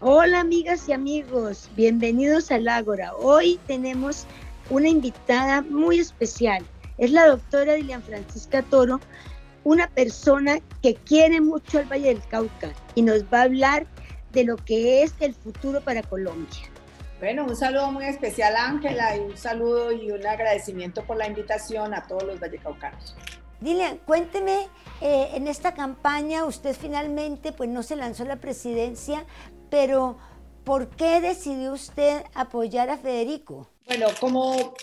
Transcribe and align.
Hola 0.00 0.40
amigas 0.40 0.90
y 0.90 0.92
amigos, 0.92 1.70
bienvenidos 1.74 2.50
al 2.50 2.68
Ágora. 2.68 3.14
Hoy 3.14 3.58
tenemos 3.66 4.26
una 4.68 4.90
invitada 4.90 5.62
muy 5.62 6.00
especial. 6.00 6.66
Es 6.98 7.12
la 7.12 7.26
doctora 7.26 7.72
Dilian 7.72 8.02
Francisca 8.02 8.60
Toro, 8.60 9.00
una 9.64 9.88
persona 9.88 10.58
que 10.82 10.96
quiere 10.96 11.40
mucho 11.40 11.78
al 11.78 11.86
Valle 11.86 12.08
del 12.08 12.22
Cauca 12.28 12.72
y 12.94 13.00
nos 13.00 13.24
va 13.24 13.40
a 13.40 13.44
hablar 13.44 13.86
de 14.32 14.44
lo 14.44 14.56
que 14.56 15.02
es 15.02 15.14
el 15.20 15.32
futuro 15.32 15.80
para 15.80 16.02
Colombia. 16.02 16.60
Bueno, 17.18 17.46
un 17.46 17.56
saludo 17.56 17.90
muy 17.90 18.04
especial 18.04 18.54
Ángela 18.54 19.16
y 19.16 19.20
un 19.20 19.36
saludo 19.38 19.92
y 19.92 20.10
un 20.10 20.26
agradecimiento 20.26 21.04
por 21.04 21.16
la 21.16 21.26
invitación 21.26 21.94
a 21.94 22.06
todos 22.06 22.24
los 22.24 22.38
vallecaucanos. 22.38 23.16
Dile, 23.60 23.98
cuénteme, 24.04 24.68
eh, 25.00 25.30
en 25.32 25.48
esta 25.48 25.72
campaña 25.72 26.44
usted 26.44 26.76
finalmente 26.78 27.52
pues 27.52 27.70
no 27.70 27.82
se 27.82 27.96
lanzó 27.96 28.24
a 28.24 28.26
la 28.26 28.36
presidencia, 28.36 29.24
pero 29.76 30.16
¿por 30.64 30.88
qué 30.88 31.20
decidió 31.20 31.74
usted 31.74 32.24
apoyar 32.34 32.88
a 32.88 32.96
Federico? 32.96 33.68
Bueno, 33.86 34.06
como 34.18 34.74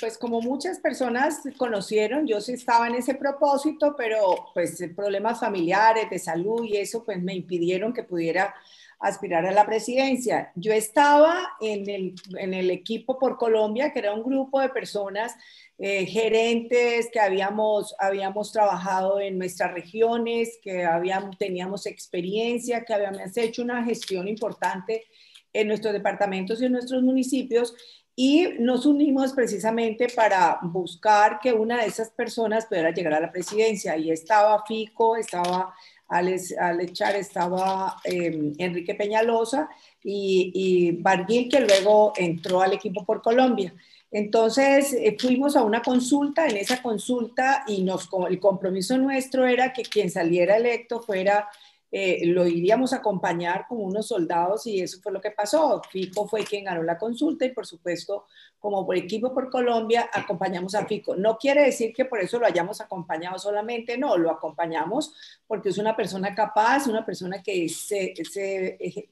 pues 0.00 0.18
como 0.18 0.40
muchas 0.40 0.78
personas 0.78 1.42
conocieron, 1.56 2.26
yo 2.26 2.40
sí 2.40 2.52
estaba 2.52 2.86
en 2.88 2.94
ese 2.94 3.14
propósito, 3.14 3.94
pero 3.96 4.48
pues 4.54 4.82
problemas 4.94 5.40
familiares, 5.40 6.08
de 6.10 6.18
salud 6.18 6.64
y 6.64 6.76
eso 6.76 7.04
pues 7.04 7.22
me 7.22 7.34
impidieron 7.34 7.92
que 7.92 8.02
pudiera 8.02 8.54
aspirar 8.98 9.44
a 9.44 9.52
la 9.52 9.66
presidencia. 9.66 10.52
Yo 10.54 10.72
estaba 10.72 11.56
en 11.60 11.88
el, 11.88 12.14
en 12.38 12.54
el 12.54 12.70
equipo 12.70 13.18
por 13.18 13.36
Colombia, 13.36 13.92
que 13.92 13.98
era 13.98 14.14
un 14.14 14.22
grupo 14.22 14.60
de 14.60 14.70
personas, 14.70 15.34
eh, 15.78 16.06
gerentes 16.06 17.10
que 17.12 17.20
habíamos, 17.20 17.94
habíamos 17.98 18.52
trabajado 18.52 19.20
en 19.20 19.38
nuestras 19.38 19.72
regiones, 19.72 20.58
que 20.62 20.84
habíamos, 20.84 21.36
teníamos 21.36 21.86
experiencia, 21.86 22.84
que 22.84 22.94
habíamos 22.94 23.36
hecho 23.36 23.62
una 23.62 23.84
gestión 23.84 24.26
importante 24.28 25.04
en 25.52 25.68
nuestros 25.68 25.92
departamentos 25.92 26.60
y 26.60 26.66
en 26.66 26.72
nuestros 26.72 27.02
municipios 27.02 27.74
y 28.18 28.48
nos 28.58 28.86
unimos 28.86 29.34
precisamente 29.34 30.08
para 30.08 30.58
buscar 30.62 31.38
que 31.38 31.52
una 31.52 31.82
de 31.82 31.86
esas 31.86 32.08
personas 32.08 32.64
pudiera 32.64 32.90
llegar 32.90 33.12
a 33.12 33.20
la 33.20 33.30
presidencia. 33.30 33.94
Y 33.98 34.10
estaba 34.10 34.64
Fico, 34.66 35.16
estaba 35.16 35.74
Alex, 36.08 36.54
Char, 36.94 37.14
estaba 37.16 37.96
em, 38.04 38.54
Enrique 38.56 38.94
Peñalosa 38.94 39.68
y, 40.02 40.50
y 40.54 40.92
Barguil, 40.92 41.50
que 41.50 41.60
luego 41.60 42.14
entró 42.16 42.62
al 42.62 42.72
equipo 42.72 43.04
por 43.04 43.20
Colombia. 43.20 43.74
Entonces 44.10 44.94
eh, 44.94 45.14
fuimos 45.20 45.56
a 45.56 45.62
una 45.62 45.82
consulta, 45.82 46.46
en 46.46 46.56
esa 46.56 46.80
consulta 46.80 47.64
y 47.66 47.82
nos, 47.82 48.08
el 48.30 48.40
compromiso 48.40 48.96
nuestro 48.96 49.46
era 49.46 49.74
que 49.74 49.82
quien 49.82 50.10
saliera 50.10 50.56
electo 50.56 51.02
fuera 51.02 51.48
eh, 51.98 52.26
lo 52.26 52.46
iríamos 52.46 52.92
a 52.92 52.96
acompañar 52.96 53.64
como 53.66 53.84
unos 53.84 54.08
soldados 54.08 54.66
y 54.66 54.82
eso 54.82 55.00
fue 55.00 55.12
lo 55.12 55.20
que 55.22 55.30
pasó. 55.30 55.80
Fico 55.90 56.28
fue 56.28 56.44
quien 56.44 56.64
ganó 56.64 56.82
la 56.82 56.98
consulta 56.98 57.46
y 57.46 57.54
por 57.54 57.66
supuesto 57.66 58.26
como 58.58 58.84
por 58.84 58.96
equipo 58.96 59.32
por 59.32 59.48
Colombia 59.48 60.10
acompañamos 60.12 60.74
a 60.74 60.84
Fico. 60.84 61.16
No 61.16 61.38
quiere 61.38 61.62
decir 61.62 61.94
que 61.94 62.04
por 62.04 62.20
eso 62.20 62.38
lo 62.38 62.44
hayamos 62.44 62.82
acompañado 62.82 63.38
solamente, 63.38 63.96
no, 63.96 64.18
lo 64.18 64.30
acompañamos 64.30 65.14
porque 65.46 65.70
es 65.70 65.78
una 65.78 65.96
persona 65.96 66.34
capaz, 66.34 66.86
una 66.86 67.06
persona 67.06 67.42
que 67.42 67.66
se, 67.70 68.12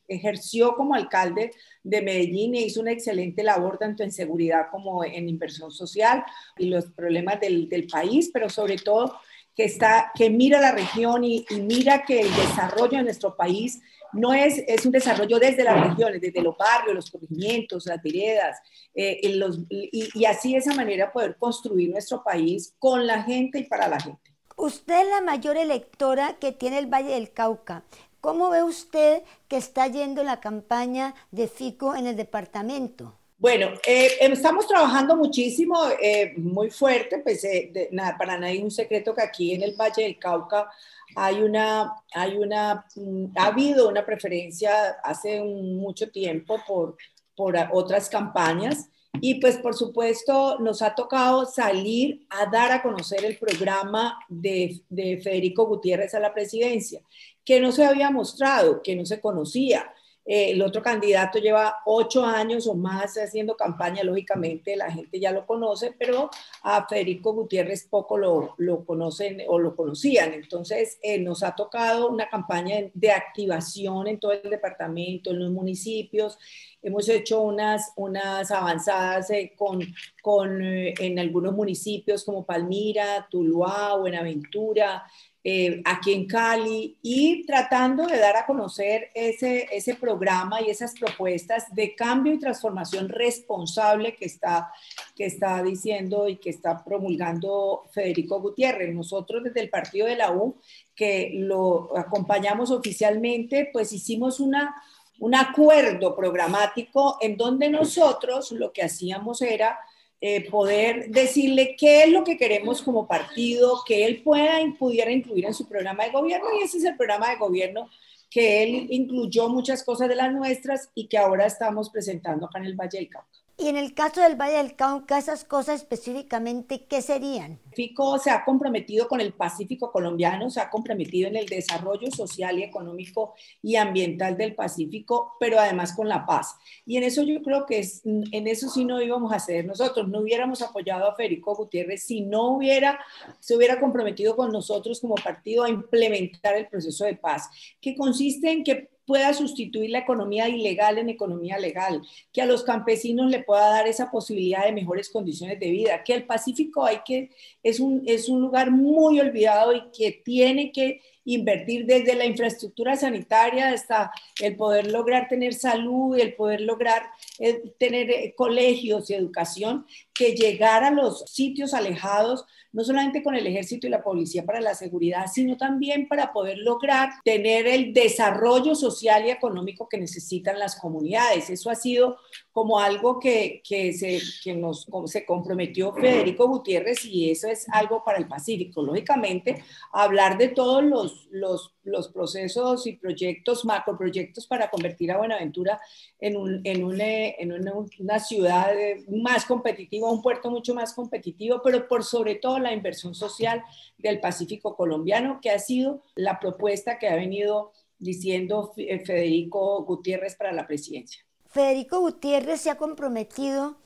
ejerció 0.06 0.74
como 0.74 0.94
alcalde 0.94 1.52
de 1.82 2.02
Medellín 2.02 2.54
e 2.54 2.66
hizo 2.66 2.82
una 2.82 2.92
excelente 2.92 3.42
labor 3.42 3.78
tanto 3.78 4.02
en 4.02 4.12
seguridad 4.12 4.66
como 4.70 5.02
en 5.02 5.26
inversión 5.26 5.70
social 5.70 6.22
y 6.58 6.66
los 6.66 6.84
problemas 6.90 7.40
del, 7.40 7.66
del 7.66 7.86
país, 7.86 8.28
pero 8.30 8.50
sobre 8.50 8.76
todo 8.76 9.16
que, 9.54 9.64
está, 9.64 10.10
que 10.14 10.30
mira 10.30 10.60
la 10.60 10.72
región 10.72 11.24
y, 11.24 11.46
mira 11.60 12.04
que 12.04 12.20
el 12.20 12.34
desarrollo 12.34 12.98
de 12.98 13.04
nuestro 13.04 13.36
país 13.36 13.80
no 14.12 14.32
es, 14.32 14.62
es 14.66 14.86
un 14.86 14.92
desarrollo 14.92 15.38
desde 15.38 15.64
las 15.64 15.88
regiones, 15.88 16.20
desde 16.20 16.42
los 16.42 16.56
barrios, 16.56 16.94
los 16.94 17.10
corregimientos, 17.10 17.86
las 17.86 18.02
veredas, 18.02 18.58
eh, 18.94 19.20
y, 19.22 20.24
así 20.24 20.52
de 20.52 20.58
esa 20.58 20.74
manera 20.74 21.12
poder 21.12 21.36
construir 21.36 21.90
nuestro 21.90 22.22
país 22.22 22.74
con 22.78 23.06
la 23.06 23.22
gente 23.22 23.58
y 23.58 23.64
para 23.64 23.88
la 23.88 24.00
gente. 24.00 24.20
Usted 24.56 25.02
es 25.02 25.08
la 25.08 25.20
mayor 25.20 25.56
electora 25.56 26.36
que 26.38 26.52
tiene 26.52 26.78
el 26.78 26.86
Valle 26.86 27.14
del 27.14 27.32
Cauca. 27.32 27.82
¿Cómo 28.20 28.50
ve 28.50 28.62
usted 28.62 29.22
que 29.48 29.56
está 29.56 29.88
yendo 29.88 30.22
la 30.22 30.40
campaña 30.40 31.14
de 31.32 31.48
FICO 31.48 31.96
en 31.96 32.06
el 32.06 32.16
departamento? 32.16 33.18
Bueno, 33.36 33.70
eh, 33.86 34.12
estamos 34.20 34.66
trabajando 34.66 35.16
muchísimo, 35.16 35.76
eh, 36.00 36.32
muy 36.36 36.70
fuerte, 36.70 37.18
pues 37.18 37.44
eh, 37.44 37.88
nada, 37.90 38.16
para 38.16 38.38
nadie 38.38 38.58
es 38.58 38.62
un 38.62 38.70
secreto 38.70 39.14
que 39.14 39.22
aquí 39.22 39.52
en 39.52 39.62
el 39.62 39.74
Valle 39.74 40.04
del 40.04 40.18
Cauca 40.18 40.70
hay 41.16 41.42
una, 41.42 41.92
hay 42.14 42.36
una, 42.36 42.86
mm, 42.94 43.36
ha 43.36 43.46
habido 43.46 43.88
una 43.88 44.06
preferencia 44.06 44.96
hace 45.02 45.42
mucho 45.42 46.10
tiempo 46.10 46.60
por, 46.66 46.96
por 47.34 47.56
otras 47.72 48.08
campañas 48.08 48.88
y 49.20 49.40
pues 49.40 49.58
por 49.58 49.74
supuesto 49.74 50.58
nos 50.60 50.80
ha 50.80 50.94
tocado 50.94 51.44
salir 51.44 52.26
a 52.30 52.46
dar 52.46 52.72
a 52.72 52.82
conocer 52.82 53.24
el 53.24 53.36
programa 53.36 54.18
de, 54.28 54.80
de 54.88 55.20
Federico 55.22 55.66
Gutiérrez 55.66 56.14
a 56.14 56.20
la 56.20 56.32
presidencia, 56.32 57.00
que 57.44 57.60
no 57.60 57.72
se 57.72 57.84
había 57.84 58.10
mostrado, 58.10 58.80
que 58.80 58.96
no 58.96 59.04
se 59.04 59.20
conocía. 59.20 59.92
Eh, 60.26 60.52
el 60.52 60.62
otro 60.62 60.82
candidato 60.82 61.38
lleva 61.38 61.82
ocho 61.84 62.24
años 62.24 62.66
o 62.66 62.74
más 62.74 63.16
haciendo 63.16 63.56
campaña, 63.56 64.02
lógicamente 64.02 64.74
la 64.76 64.90
gente 64.90 65.20
ya 65.20 65.32
lo 65.32 65.46
conoce, 65.46 65.94
pero 65.98 66.30
a 66.62 66.86
Federico 66.86 67.34
Gutiérrez 67.34 67.86
poco 67.88 68.16
lo, 68.16 68.54
lo 68.58 68.84
conocen 68.84 69.42
o 69.48 69.58
lo 69.58 69.76
conocían. 69.76 70.32
Entonces 70.32 70.98
eh, 71.02 71.18
nos 71.18 71.42
ha 71.42 71.54
tocado 71.54 72.08
una 72.08 72.28
campaña 72.28 72.76
de 72.94 73.10
activación 73.10 74.06
en 74.08 74.18
todo 74.18 74.32
el 74.32 74.48
departamento, 74.48 75.30
en 75.30 75.40
los 75.40 75.50
municipios. 75.50 76.38
Hemos 76.82 77.08
hecho 77.08 77.40
unas, 77.42 77.92
unas 77.96 78.50
avanzadas 78.50 79.30
eh, 79.30 79.52
con, 79.56 79.80
con, 80.22 80.62
en 80.62 81.18
algunos 81.18 81.54
municipios 81.54 82.24
como 82.24 82.44
Palmira, 82.46 83.26
Tuluá, 83.30 83.96
Buenaventura, 83.96 85.02
eh, 85.46 85.82
aquí 85.84 86.14
en 86.14 86.26
Cali 86.26 86.96
y 87.02 87.44
tratando 87.44 88.06
de 88.06 88.18
dar 88.18 88.34
a 88.34 88.46
conocer 88.46 89.10
ese, 89.14 89.68
ese 89.70 89.94
programa 89.94 90.62
y 90.62 90.70
esas 90.70 90.98
propuestas 90.98 91.66
de 91.74 91.94
cambio 91.94 92.32
y 92.32 92.38
transformación 92.38 93.10
responsable 93.10 94.16
que 94.16 94.24
está, 94.24 94.72
que 95.14 95.26
está 95.26 95.62
diciendo 95.62 96.30
y 96.30 96.36
que 96.36 96.48
está 96.48 96.82
promulgando 96.82 97.82
Federico 97.92 98.40
Gutiérrez. 98.40 98.94
Nosotros 98.94 99.44
desde 99.44 99.60
el 99.60 99.68
partido 99.68 100.06
de 100.06 100.16
la 100.16 100.32
U, 100.32 100.56
que 100.94 101.32
lo 101.34 101.94
acompañamos 101.94 102.70
oficialmente, 102.70 103.68
pues 103.70 103.92
hicimos 103.92 104.40
una, 104.40 104.74
un 105.18 105.34
acuerdo 105.34 106.16
programático 106.16 107.18
en 107.20 107.36
donde 107.36 107.68
nosotros 107.68 108.50
lo 108.52 108.72
que 108.72 108.82
hacíamos 108.82 109.42
era 109.42 109.78
eh, 110.20 110.48
poder 110.50 111.10
decirle 111.10 111.76
qué 111.78 112.04
es 112.04 112.10
lo 112.10 112.24
que 112.24 112.36
queremos 112.36 112.82
como 112.82 113.06
partido, 113.06 113.80
que 113.86 114.06
él 114.06 114.22
pueda, 114.22 114.58
pudiera 114.78 115.10
incluir 115.10 115.44
en 115.46 115.54
su 115.54 115.68
programa 115.68 116.04
de 116.04 116.10
gobierno 116.10 116.46
y 116.58 116.62
ese 116.62 116.78
es 116.78 116.84
el 116.84 116.96
programa 116.96 117.30
de 117.30 117.36
gobierno 117.36 117.88
que 118.30 118.64
él 118.64 118.86
incluyó 118.90 119.48
muchas 119.48 119.84
cosas 119.84 120.08
de 120.08 120.16
las 120.16 120.32
nuestras 120.32 120.90
y 120.94 121.06
que 121.06 121.18
ahora 121.18 121.46
estamos 121.46 121.90
presentando 121.90 122.46
acá 122.46 122.58
en 122.58 122.64
el 122.64 122.74
Valle 122.74 122.98
del 122.98 123.08
Cauca. 123.08 123.43
Y 123.56 123.68
en 123.68 123.76
el 123.76 123.94
caso 123.94 124.20
del 124.20 124.34
Valle 124.34 124.56
del 124.56 124.74
Cauca, 124.74 125.16
esas 125.16 125.44
cosas 125.44 125.80
específicamente, 125.80 126.86
¿qué 126.86 127.00
serían? 127.00 127.60
FICO 127.72 128.18
se 128.18 128.30
ha 128.30 128.44
comprometido 128.44 129.06
con 129.06 129.20
el 129.20 129.32
Pacífico 129.32 129.92
colombiano, 129.92 130.50
se 130.50 130.60
ha 130.60 130.68
comprometido 130.68 131.28
en 131.28 131.36
el 131.36 131.46
desarrollo 131.46 132.10
social 132.10 132.58
y 132.58 132.64
económico 132.64 133.34
y 133.62 133.76
ambiental 133.76 134.36
del 134.36 134.56
Pacífico, 134.56 135.36
pero 135.38 135.60
además 135.60 135.94
con 135.94 136.08
la 136.08 136.26
paz. 136.26 136.56
Y 136.84 136.96
en 136.96 137.04
eso 137.04 137.22
yo 137.22 137.42
creo 137.42 137.64
que 137.64 137.78
es, 137.78 138.02
en 138.04 138.48
eso 138.48 138.68
sí 138.68 138.84
no 138.84 139.00
íbamos 139.00 139.32
a 139.32 139.36
hacer 139.36 139.64
nosotros, 139.64 140.08
no 140.08 140.20
hubiéramos 140.20 140.60
apoyado 140.60 141.08
a 141.08 141.14
Federico 141.14 141.54
Gutiérrez 141.54 142.02
si 142.02 142.22
no 142.22 142.56
hubiera, 142.56 142.98
se 143.38 143.56
hubiera 143.56 143.78
comprometido 143.78 144.34
con 144.34 144.50
nosotros 144.50 145.00
como 145.00 145.14
partido 145.14 145.62
a 145.62 145.70
implementar 145.70 146.56
el 146.56 146.66
proceso 146.66 147.04
de 147.04 147.14
paz, 147.14 147.48
que 147.80 147.94
consiste 147.94 148.50
en 148.50 148.64
que 148.64 148.93
pueda 149.06 149.32
sustituir 149.34 149.90
la 149.90 150.00
economía 150.00 150.48
ilegal 150.48 150.98
en 150.98 151.08
economía 151.10 151.58
legal, 151.58 152.02
que 152.32 152.42
a 152.42 152.46
los 152.46 152.64
campesinos 152.64 153.30
le 153.30 153.42
pueda 153.42 153.68
dar 153.68 153.86
esa 153.86 154.10
posibilidad 154.10 154.64
de 154.64 154.72
mejores 154.72 155.10
condiciones 155.10 155.60
de 155.60 155.70
vida, 155.70 156.02
que 156.04 156.14
el 156.14 156.24
Pacífico 156.24 156.84
hay 156.84 157.00
que, 157.04 157.30
es 157.62 157.80
un, 157.80 158.02
es 158.06 158.28
un 158.28 158.40
lugar 158.40 158.70
muy 158.70 159.20
olvidado 159.20 159.72
y 159.74 159.82
que 159.96 160.12
tiene 160.24 160.72
que 160.72 161.00
invertir 161.24 161.86
desde 161.86 162.14
la 162.14 162.24
infraestructura 162.24 162.96
sanitaria 162.96 163.70
hasta 163.70 164.12
el 164.40 164.56
poder 164.56 164.90
lograr 164.90 165.28
tener 165.28 165.54
salud 165.54 166.18
el 166.18 166.34
poder 166.34 166.60
lograr 166.60 167.02
eh, 167.38 167.62
tener 167.78 168.10
eh, 168.10 168.34
colegios 168.36 169.10
y 169.10 169.14
educación, 169.14 169.86
que 170.14 170.34
llegar 170.34 170.84
a 170.84 170.90
los 170.90 171.24
sitios 171.30 171.74
alejados 171.74 172.44
no 172.74 172.82
solamente 172.82 173.22
con 173.22 173.36
el 173.36 173.46
ejército 173.46 173.86
y 173.86 173.90
la 173.90 174.02
policía 174.02 174.44
para 174.44 174.60
la 174.60 174.74
seguridad, 174.74 175.26
sino 175.32 175.56
también 175.56 176.08
para 176.08 176.32
poder 176.32 176.58
lograr 176.58 177.08
tener 177.24 177.68
el 177.68 177.94
desarrollo 177.94 178.74
social 178.74 179.24
y 179.24 179.30
económico 179.30 179.88
que 179.88 179.96
necesitan 179.96 180.58
las 180.58 180.74
comunidades. 180.74 181.50
Eso 181.50 181.70
ha 181.70 181.76
sido 181.76 182.16
como 182.50 182.80
algo 182.80 183.20
que, 183.20 183.62
que, 183.66 183.92
se, 183.92 184.20
que 184.42 184.54
nos, 184.54 184.88
se 185.06 185.24
comprometió 185.24 185.94
Federico 185.94 186.48
Gutiérrez 186.48 187.04
y 187.04 187.30
eso 187.30 187.46
es 187.46 187.64
algo 187.70 188.02
para 188.04 188.18
el 188.18 188.26
Pacífico. 188.26 188.82
Lógicamente, 188.82 189.62
hablar 189.92 190.36
de 190.36 190.48
todos 190.48 190.82
los 190.82 191.13
los, 191.30 191.30
los, 191.30 191.72
los 191.84 192.08
procesos 192.08 192.86
y 192.86 192.96
proyectos, 192.96 193.64
macroproyectos 193.64 194.46
para 194.46 194.70
convertir 194.70 195.12
a 195.12 195.18
Buenaventura 195.18 195.80
en, 196.20 196.36
un, 196.36 196.60
en, 196.64 196.84
una, 196.84 197.04
en 197.04 197.52
una, 197.98 198.18
ciudad 198.18 198.72
más 199.08 199.44
competitiva, 199.44 200.10
un 200.10 200.22
puerto 200.22 200.50
mucho 200.50 200.74
más 200.74 200.94
competitivo, 200.94 201.60
pero 201.62 201.86
por 201.88 202.04
sobre 202.04 202.36
todo 202.36 202.58
la 202.58 202.72
inversión 202.72 203.14
social 203.14 203.62
del 203.98 204.20
Pacífico 204.20 204.76
colombiano, 204.76 205.40
que 205.40 205.50
ha 205.50 205.58
sido 205.58 206.02
la 206.14 206.38
propuesta 206.38 206.98
que 206.98 207.08
ha 207.08 207.16
venido 207.16 207.72
diciendo 207.98 208.72
Federico 208.74 209.84
Gutiérrez 209.84 210.36
para 210.36 210.52
la 210.52 210.66
presidencia. 210.66 211.24
Federico 211.54 212.00
Gutiérrez 212.00 212.60
se 212.60 212.70
ha 212.70 212.76
comprometido 212.76 213.76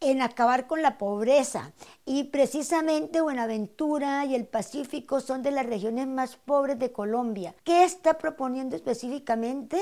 en 0.00 0.22
acabar 0.22 0.66
con 0.66 0.82
la 0.82 0.98
pobreza. 0.98 1.72
Y 2.04 2.24
precisamente 2.24 3.20
Buenaventura 3.20 4.24
y 4.24 4.34
el 4.34 4.46
Pacífico 4.46 5.20
son 5.20 5.42
de 5.42 5.50
las 5.50 5.66
regiones 5.66 6.06
más 6.06 6.36
pobres 6.36 6.78
de 6.78 6.92
Colombia. 6.92 7.54
¿Qué 7.64 7.84
está 7.84 8.18
proponiendo 8.18 8.76
específicamente? 8.76 9.78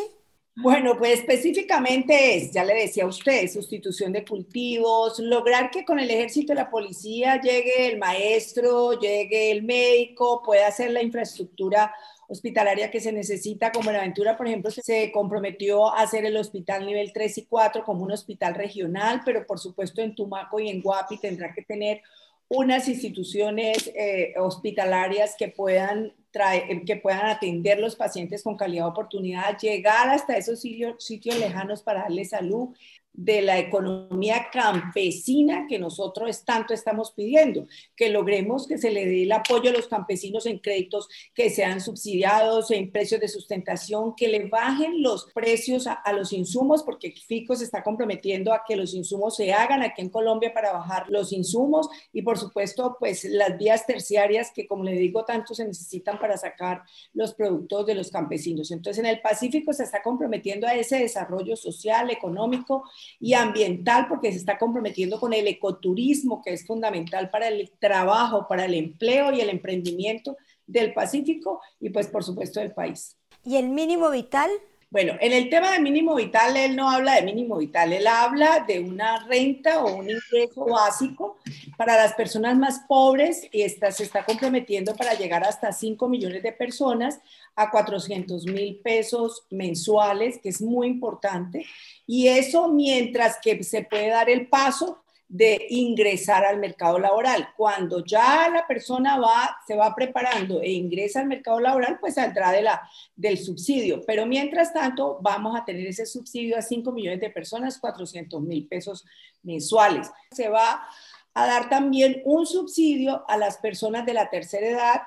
Bueno, 0.59 0.97
pues 0.97 1.21
específicamente 1.21 2.37
es, 2.37 2.51
ya 2.51 2.65
le 2.65 2.73
decía 2.73 3.05
a 3.05 3.09
usted, 3.09 3.47
sustitución 3.47 4.13
de 4.13 4.25
cultivos, 4.25 5.19
lograr 5.19 5.71
que 5.71 5.85
con 5.85 5.99
el 5.99 6.11
ejército 6.11 6.55
y 6.55 6.57
la 6.57 6.71
policía 6.71 7.39
llegue 7.39 7.89
el 7.89 7.99
maestro, 7.99 8.99
llegue 8.99 9.51
el 9.53 9.65
médico, 9.65 10.43
pueda 10.43 10.67
hacer 10.67 10.93
la 10.93 11.03
infraestructura 11.03 11.95
hospitalaria 12.27 12.91
que 12.91 13.01
se 13.01 13.13
necesita, 13.13 13.71
como 13.71 13.85
Buenaventura, 13.85 14.35
por 14.35 14.47
ejemplo, 14.47 14.71
se 14.71 15.13
comprometió 15.13 15.93
a 15.93 16.01
hacer 16.01 16.25
el 16.25 16.39
hospital 16.39 16.87
nivel 16.87 17.13
3 17.13 17.37
y 17.37 17.45
4 17.45 17.85
como 17.85 18.05
un 18.05 18.13
hospital 18.13 18.55
regional, 18.55 19.21
pero 19.27 19.47
por 19.47 19.59
supuesto 19.59 20.01
en 20.01 20.15
Tumaco 20.15 20.59
y 20.59 20.71
en 20.71 20.81
Guapi 20.81 21.19
tendrá 21.19 21.53
que 21.53 21.63
tener 21.63 22.01
unas 22.49 22.89
instituciones 22.89 23.91
eh, 23.95 24.35
hospitalarias 24.37 25.35
que 25.39 25.49
puedan, 25.49 26.13
traer, 26.31 26.85
que 26.85 26.97
puedan 26.97 27.27
atender 27.27 27.79
los 27.79 27.97
pacientes 27.97 28.43
con 28.43 28.57
calidad 28.57 28.85
de 28.85 28.91
oportunidad, 28.91 29.59
llegar 29.59 30.09
hasta 30.11 30.37
esos 30.37 30.61
sitios, 30.61 31.05
sitios 31.05 31.39
lejanos 31.39 31.83
para 31.83 32.03
darle 32.03 32.25
salud 32.25 32.75
de 33.17 33.41
la 33.41 33.59
economía 33.59 34.49
campesina 34.53 35.67
que 35.69 35.79
nosotros 35.79 36.45
tanto 36.45 36.75
estamos 36.75 37.13
pidiendo, 37.13 37.67
que 37.97 38.11
logremos 38.11 38.67
que 38.67 38.79
se 38.79 38.91
le 38.91 39.07
dé 39.07 39.23
el 39.23 39.33
apoyo 39.33 39.71
a 39.71 39.73
los 39.73 39.89
campesinos 39.89 40.47
en 40.47 40.59
créditos 40.59 41.09
que 41.35 41.51
sean 41.51 41.81
subsidiados, 41.81 42.71
en 42.71 42.93
precios 42.93 43.21
de 43.21 43.29
sustentación, 43.29 44.15
que 44.15 44.29
le 44.29 44.49
bajen 44.49 45.03
los 45.03 45.27
precios 45.33 45.87
a, 45.87 46.13
los 46.13 46.33
insumos, 46.33 46.83
porque 46.83 47.13
FICO 47.13 47.57
se 47.57 47.65
está 47.65 47.83
comprometiendo 47.83 48.53
a 48.53 48.63
que 48.67 48.77
los 48.77 48.95
insumos 48.95 49.37
se 49.37 49.53
hagan 49.53 49.83
aquí 49.83 50.03
en 50.03 50.11
Colombia 50.11 50.53
para 50.53 50.73
bajar 50.73 51.07
los 51.09 51.33
insumos 51.33 51.89
y 52.13 52.23
por 52.23 52.39
supuesto 52.39 52.97
pues 52.99 53.25
las 53.25 53.57
vías 53.59 53.87
terciarias 53.87 54.51
que 54.55 54.67
como 54.67 54.85
le 54.85 54.93
digo 54.93 55.25
tanto 55.25 55.55
se 55.55 55.65
necesitan 55.65 56.19
para 56.19 56.37
sacar 56.37 56.83
los 57.15 57.35
productos 57.35 57.87
de 57.87 57.95
los 57.95 58.11
campesinos. 58.11 58.71
Entonces 58.71 59.03
en 59.03 59.11
el 59.11 59.21
Pacífico 59.21 59.73
se 59.73 59.85
está 59.85 60.03
comprometiendo 60.03 60.67
a 60.67 60.75
ese 60.75 60.99
desarrollo 60.99 61.57
social, 61.57 62.11
económico, 62.11 62.85
y 63.21 63.35
ambiental, 63.35 64.07
porque 64.09 64.33
se 64.33 64.39
está 64.39 64.59
comprometiendo 64.59 65.19
con 65.19 65.33
el 65.33 65.47
ecoturismo, 65.47 66.43
que 66.43 66.53
es 66.53 66.67
fundamental 66.67 67.31
para 67.31 67.49
el 67.49 67.71
trabajo, 67.79 68.47
para 68.49 68.65
el 68.65 68.75
empleo 68.75 69.33
y 69.33 69.41
el 69.41 69.51
emprendimiento 69.51 70.37
del 70.67 70.93
Pacífico 70.93 71.61
y 71.81 71.91
pues 71.91 72.09
por 72.09 72.25
supuesto 72.25 72.61
del 72.61 72.73
país. 72.73 73.17
¿Y 73.45 73.57
el 73.57 73.69
mínimo 73.69 74.11
vital? 74.11 74.51
Bueno, 74.97 75.13
en 75.21 75.35
el 75.35 75.51
tema 75.51 75.73
de 75.73 75.79
mínimo 75.79 76.15
vital, 76.15 76.57
él 76.57 76.75
no 76.75 76.89
habla 76.89 77.17
de 77.17 77.23
mínimo 77.23 77.59
vital, 77.59 77.93
él 77.93 78.07
habla 78.07 78.65
de 78.67 78.81
una 78.81 79.27
renta 79.27 79.85
o 79.85 79.95
un 79.95 80.09
ingreso 80.09 80.65
básico 80.65 81.37
para 81.77 81.99
las 81.99 82.15
personas 82.15 82.57
más 82.57 82.81
pobres 82.89 83.47
y 83.53 83.61
esta, 83.61 83.93
se 83.93 84.05
está 84.05 84.25
comprometiendo 84.25 84.97
para 84.97 85.13
llegar 85.13 85.45
hasta 85.45 85.71
5 85.71 86.09
millones 86.09 86.43
de 86.43 86.51
personas 86.51 87.21
a 87.55 87.71
400 87.71 88.47
mil 88.47 88.77
pesos 88.77 89.45
mensuales, 89.51 90.39
que 90.43 90.49
es 90.49 90.63
muy 90.63 90.87
importante. 90.87 91.67
Y 92.07 92.29
eso 92.29 92.69
mientras 92.69 93.37
que 93.43 93.63
se 93.65 93.83
puede 93.83 94.09
dar 94.09 94.31
el 94.31 94.49
paso 94.49 95.03
de 95.29 95.67
ingresar 95.71 96.45
al 96.45 96.59
mercado 96.59 96.99
laboral. 96.99 97.49
Cuando 97.57 98.05
ya 98.05 98.49
la 98.49 98.67
persona 98.67 99.19
va, 99.19 99.59
se 99.67 99.75
va 99.75 99.95
preparando 99.95 100.61
e 100.63 100.71
ingresa 100.71 101.21
al 101.21 101.27
mercado 101.27 101.59
laboral, 101.59 101.99
pues 101.99 102.15
saldrá 102.15 102.53
de 102.53 102.63
la, 102.63 102.89
del 103.15 103.39
subsidio. 103.39 104.03
Pero 104.07 104.27
mientras 104.27 104.73
tanto, 104.73 105.19
vamos 105.21 105.59
a 105.59 105.65
tener 105.65 105.87
ese 105.87 106.07
subsidio 106.07 106.57
a 106.57 106.63
5 106.63 106.93
millones 106.93 107.21
de 107.21 107.31
personas, 107.31 107.79
400 107.79 108.41
mil 108.43 108.69
pesos 108.69 109.05
mensuales. 109.43 110.11
Se 110.31 110.49
va 110.49 110.87
a 111.35 111.47
dar 111.47 111.69
también 111.69 112.23
un 112.25 112.47
subsidio 112.47 113.25
a 113.29 113.37
las 113.37 113.59
personas 113.59 114.07
de 114.07 114.15
la 114.15 114.31
tercera 114.31 114.67
edad 114.67 115.03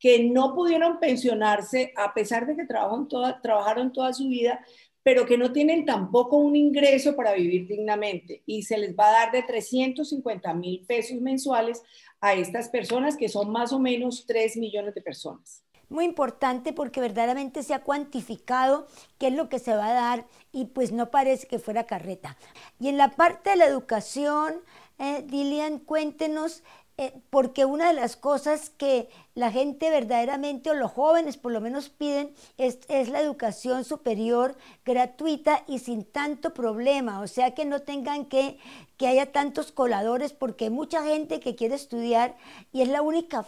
que 0.00 0.24
no 0.24 0.54
pudieron 0.54 0.98
pensionarse 0.98 1.92
a 1.96 2.12
pesar 2.14 2.46
de 2.46 2.56
que 2.56 2.66
toda, 2.66 3.40
trabajaron 3.40 3.92
toda 3.92 4.12
su 4.14 4.28
vida, 4.28 4.64
pero 5.10 5.26
que 5.26 5.36
no 5.36 5.50
tienen 5.50 5.84
tampoco 5.84 6.36
un 6.36 6.54
ingreso 6.54 7.16
para 7.16 7.32
vivir 7.32 7.66
dignamente 7.66 8.44
y 8.46 8.62
se 8.62 8.78
les 8.78 8.94
va 8.94 9.08
a 9.08 9.12
dar 9.12 9.32
de 9.32 9.42
350 9.42 10.54
mil 10.54 10.86
pesos 10.86 11.20
mensuales 11.20 11.82
a 12.20 12.34
estas 12.34 12.68
personas 12.68 13.16
que 13.16 13.28
son 13.28 13.50
más 13.50 13.72
o 13.72 13.80
menos 13.80 14.24
3 14.28 14.56
millones 14.58 14.94
de 14.94 15.02
personas. 15.02 15.64
Muy 15.88 16.04
importante 16.04 16.72
porque 16.72 17.00
verdaderamente 17.00 17.64
se 17.64 17.74
ha 17.74 17.82
cuantificado 17.82 18.86
qué 19.18 19.26
es 19.26 19.32
lo 19.32 19.48
que 19.48 19.58
se 19.58 19.74
va 19.74 19.88
a 19.88 19.94
dar 19.94 20.26
y 20.52 20.66
pues 20.66 20.92
no 20.92 21.10
parece 21.10 21.48
que 21.48 21.58
fuera 21.58 21.86
carreta. 21.86 22.36
Y 22.78 22.86
en 22.86 22.96
la 22.96 23.10
parte 23.10 23.50
de 23.50 23.56
la 23.56 23.66
educación, 23.66 24.60
eh, 25.00 25.24
Dilian, 25.26 25.80
cuéntenos 25.80 26.62
eh, 27.00 27.14
porque 27.30 27.64
una 27.64 27.88
de 27.88 27.94
las 27.94 28.14
cosas 28.14 28.68
que 28.68 29.08
la 29.34 29.50
gente 29.50 29.88
verdaderamente, 29.88 30.68
o 30.68 30.74
los 30.74 30.92
jóvenes 30.92 31.38
por 31.38 31.50
lo 31.50 31.62
menos 31.62 31.88
piden, 31.88 32.34
es, 32.58 32.86
la 33.08 33.22
educación 33.22 33.84
superior 33.86 34.54
gratuita 34.84 35.64
y 35.66 35.78
sin 35.78 36.04
tanto 36.04 36.52
problema, 36.52 37.20
o 37.20 37.26
sea 37.26 37.54
que 37.54 37.64
no 37.64 37.80
tengan 37.80 38.26
que, 38.26 38.58
que 38.98 39.06
haya 39.06 39.32
tantos 39.32 39.72
coladores, 39.72 40.34
porque 40.34 40.64
hay 40.64 40.70
mucha 40.70 41.02
gente 41.02 41.40
que 41.40 41.56
quiere 41.56 41.74
estudiar 41.74 42.36
y 42.70 42.82
es 42.82 42.88
la 42.88 43.00
única 43.00 43.44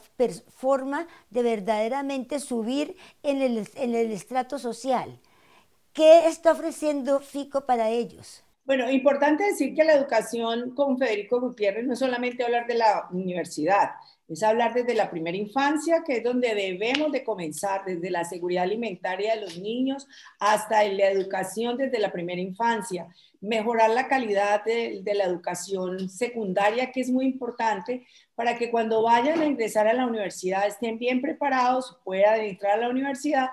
forma 0.56 1.06
de 1.28 1.42
verdaderamente 1.42 2.40
subir 2.40 2.96
en 3.22 3.42
el, 3.42 3.68
en 3.74 3.94
el 3.94 4.12
estrato 4.12 4.58
social. 4.58 5.20
¿Qué 5.92 6.26
está 6.26 6.52
ofreciendo 6.52 7.20
FICO 7.20 7.66
para 7.66 7.90
ellos? 7.90 8.44
Bueno, 8.64 8.88
importante 8.88 9.42
decir 9.42 9.74
que 9.74 9.82
la 9.82 9.94
educación 9.94 10.72
con 10.76 10.96
Federico 10.96 11.40
Gutiérrez 11.40 11.84
no 11.84 11.94
es 11.94 11.98
solamente 11.98 12.44
hablar 12.44 12.68
de 12.68 12.74
la 12.74 13.08
universidad, 13.10 13.90
es 14.28 14.40
hablar 14.44 14.72
desde 14.72 14.94
la 14.94 15.10
primera 15.10 15.36
infancia, 15.36 16.04
que 16.06 16.18
es 16.18 16.24
donde 16.24 16.54
debemos 16.54 17.10
de 17.10 17.24
comenzar, 17.24 17.84
desde 17.84 18.08
la 18.08 18.24
seguridad 18.24 18.62
alimentaria 18.62 19.34
de 19.34 19.40
los 19.40 19.58
niños 19.58 20.06
hasta 20.38 20.84
la 20.84 21.10
educación 21.10 21.76
desde 21.76 21.98
la 21.98 22.12
primera 22.12 22.40
infancia, 22.40 23.08
mejorar 23.40 23.90
la 23.90 24.06
calidad 24.06 24.64
de, 24.64 25.00
de 25.02 25.14
la 25.14 25.24
educación 25.24 26.08
secundaria, 26.08 26.92
que 26.92 27.00
es 27.00 27.10
muy 27.10 27.26
importante 27.26 28.06
para 28.36 28.56
que 28.56 28.70
cuando 28.70 29.02
vayan 29.02 29.40
a 29.40 29.46
ingresar 29.46 29.88
a 29.88 29.92
la 29.92 30.06
universidad 30.06 30.68
estén 30.68 31.00
bien 31.00 31.20
preparados, 31.20 31.98
puedan 32.04 32.40
entrar 32.40 32.78
a 32.78 32.82
la 32.82 32.90
universidad 32.90 33.48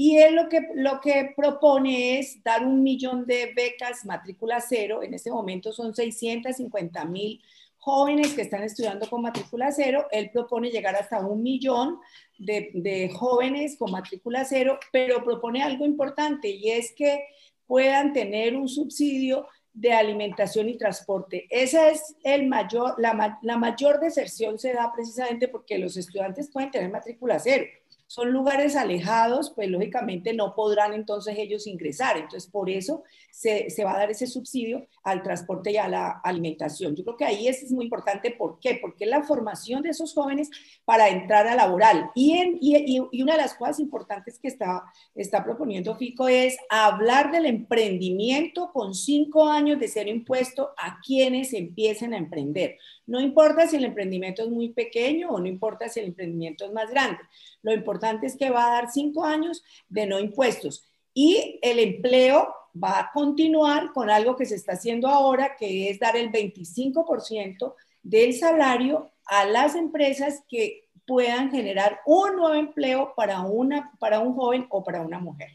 y 0.00 0.16
él 0.18 0.36
lo 0.36 0.48
que, 0.48 0.60
lo 0.76 1.00
que 1.00 1.32
propone 1.36 2.20
es 2.20 2.40
dar 2.44 2.64
un 2.64 2.84
millón 2.84 3.26
de 3.26 3.52
becas 3.52 4.04
matrícula 4.04 4.60
cero. 4.60 5.02
En 5.02 5.12
este 5.12 5.28
momento 5.28 5.72
son 5.72 5.92
650 5.92 7.04
mil 7.06 7.42
jóvenes 7.78 8.32
que 8.32 8.42
están 8.42 8.62
estudiando 8.62 9.10
con 9.10 9.22
matrícula 9.22 9.72
cero. 9.72 10.06
Él 10.12 10.30
propone 10.32 10.70
llegar 10.70 10.94
hasta 10.94 11.18
un 11.26 11.42
millón 11.42 11.98
de, 12.38 12.70
de 12.74 13.08
jóvenes 13.08 13.76
con 13.76 13.90
matrícula 13.90 14.44
cero, 14.44 14.78
pero 14.92 15.24
propone 15.24 15.64
algo 15.64 15.84
importante 15.84 16.48
y 16.48 16.70
es 16.70 16.92
que 16.92 17.24
puedan 17.66 18.12
tener 18.12 18.54
un 18.54 18.68
subsidio 18.68 19.48
de 19.72 19.94
alimentación 19.94 20.68
y 20.68 20.78
transporte. 20.78 21.48
Esa 21.50 21.90
es 21.90 22.14
el 22.22 22.46
mayor, 22.46 22.94
la, 22.98 23.40
la 23.42 23.56
mayor 23.56 23.98
deserción 23.98 24.60
se 24.60 24.74
da 24.74 24.92
precisamente 24.94 25.48
porque 25.48 25.76
los 25.76 25.96
estudiantes 25.96 26.52
pueden 26.52 26.70
tener 26.70 26.88
matrícula 26.88 27.40
cero 27.40 27.64
son 28.08 28.32
lugares 28.32 28.74
alejados, 28.74 29.52
pues 29.54 29.68
lógicamente 29.68 30.32
no 30.32 30.54
podrán 30.54 30.94
entonces 30.94 31.36
ellos 31.38 31.66
ingresar. 31.66 32.16
Entonces, 32.16 32.50
por 32.50 32.70
eso 32.70 33.04
se, 33.30 33.68
va 33.84 33.94
a 33.94 33.98
dar 33.98 34.10
ese 34.10 34.26
subsidio 34.26 34.86
al 35.04 35.22
transporte 35.22 35.72
y 35.72 35.76
a 35.76 35.88
la 35.88 36.20
alimentación. 36.24 36.96
Yo 36.96 37.04
creo 37.04 37.18
que 37.18 37.26
ahí 37.26 37.48
es 37.48 37.70
muy 37.70 37.84
importante. 37.84 38.30
¿Por 38.30 38.58
qué? 38.60 38.78
Porque 38.80 39.04
es 39.04 39.10
la 39.10 39.22
formación 39.22 39.82
de 39.82 39.90
esos 39.90 40.14
jóvenes 40.14 40.48
para 40.86 41.10
entrar 41.10 41.46
a 41.46 41.54
laboral. 41.54 42.10
Y, 42.14 42.38
en, 42.38 42.56
y, 42.62 43.06
y 43.12 43.22
una 43.22 43.32
de 43.32 43.42
las 43.42 43.54
cosas 43.54 43.78
importantes 43.78 44.38
que 44.38 44.48
está, 44.48 44.84
está 45.14 45.44
proponiendo 45.44 45.94
FICO 45.94 46.28
es 46.28 46.56
hablar 46.70 47.30
del 47.30 47.44
emprendimiento 47.44 48.72
con 48.72 48.94
cinco 48.94 49.46
años 49.46 49.78
de 49.78 49.86
ser 49.86 50.08
impuesto 50.08 50.70
a 50.78 50.98
quienes 51.04 51.52
empiecen 51.52 52.14
a 52.14 52.18
emprender. 52.18 52.78
No 53.08 53.20
importa 53.20 53.66
si 53.66 53.76
el 53.76 53.86
emprendimiento 53.86 54.42
es 54.42 54.50
muy 54.50 54.68
pequeño 54.68 55.30
o 55.30 55.40
no 55.40 55.48
importa 55.48 55.88
si 55.88 55.98
el 56.00 56.06
emprendimiento 56.06 56.66
es 56.66 56.72
más 56.72 56.90
grande. 56.90 57.18
Lo 57.62 57.72
importante 57.72 58.26
es 58.26 58.36
que 58.36 58.50
va 58.50 58.66
a 58.66 58.82
dar 58.82 58.90
cinco 58.90 59.24
años 59.24 59.64
de 59.88 60.06
no 60.06 60.20
impuestos 60.20 60.84
y 61.14 61.58
el 61.62 61.78
empleo 61.78 62.54
va 62.80 63.00
a 63.00 63.10
continuar 63.12 63.92
con 63.94 64.10
algo 64.10 64.36
que 64.36 64.44
se 64.44 64.56
está 64.56 64.72
haciendo 64.72 65.08
ahora, 65.08 65.56
que 65.56 65.88
es 65.88 65.98
dar 65.98 66.18
el 66.18 66.30
25% 66.30 67.74
del 68.02 68.34
salario 68.34 69.10
a 69.24 69.46
las 69.46 69.74
empresas 69.74 70.44
que 70.46 70.88
puedan 71.06 71.50
generar 71.50 72.00
un 72.04 72.36
nuevo 72.36 72.54
empleo 72.54 73.14
para, 73.16 73.40
una, 73.40 73.90
para 73.98 74.20
un 74.20 74.34
joven 74.34 74.66
o 74.68 74.84
para 74.84 75.00
una 75.00 75.18
mujer. 75.18 75.48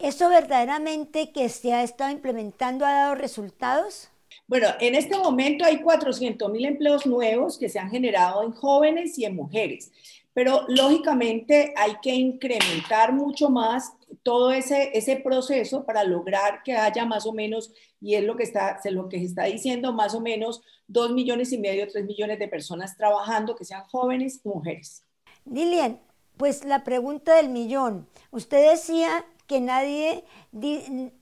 ¿Eso 0.00 0.28
verdaderamente 0.28 1.30
que 1.30 1.48
se 1.48 1.72
ha 1.72 1.84
estado 1.84 2.10
implementando 2.10 2.84
ha 2.84 2.92
dado 2.92 3.14
resultados? 3.14 4.10
Bueno, 4.48 4.68
en 4.80 4.94
este 4.94 5.18
momento 5.18 5.64
hay 5.64 5.78
400 5.78 6.50
mil 6.52 6.66
empleos 6.66 7.04
nuevos 7.04 7.58
que 7.58 7.68
se 7.68 7.80
han 7.80 7.90
generado 7.90 8.44
en 8.44 8.52
jóvenes 8.52 9.18
y 9.18 9.24
en 9.24 9.34
mujeres, 9.34 9.90
pero 10.34 10.64
lógicamente 10.68 11.74
hay 11.76 11.96
que 12.00 12.14
incrementar 12.14 13.12
mucho 13.12 13.50
más 13.50 13.94
todo 14.22 14.52
ese, 14.52 14.96
ese 14.96 15.16
proceso 15.16 15.84
para 15.84 16.04
lograr 16.04 16.62
que 16.62 16.76
haya 16.76 17.04
más 17.04 17.26
o 17.26 17.32
menos, 17.32 17.72
y 18.00 18.14
es 18.14 18.24
lo 18.24 18.36
que 18.36 18.44
está, 18.44 18.78
lo 18.90 19.08
que 19.08 19.16
está 19.16 19.44
diciendo, 19.44 19.92
más 19.92 20.14
o 20.14 20.20
menos 20.20 20.62
dos 20.86 21.10
millones 21.10 21.52
y 21.52 21.58
medio, 21.58 21.88
tres 21.88 22.04
millones 22.04 22.38
de 22.38 22.46
personas 22.46 22.96
trabajando 22.96 23.56
que 23.56 23.64
sean 23.64 23.84
jóvenes 23.84 24.40
y 24.44 24.48
mujeres. 24.48 25.02
Lilian, 25.44 26.00
pues 26.36 26.64
la 26.64 26.84
pregunta 26.84 27.34
del 27.34 27.48
millón. 27.48 28.08
Usted 28.30 28.70
decía 28.70 29.24
que 29.46 29.60
nadie, 29.60 30.24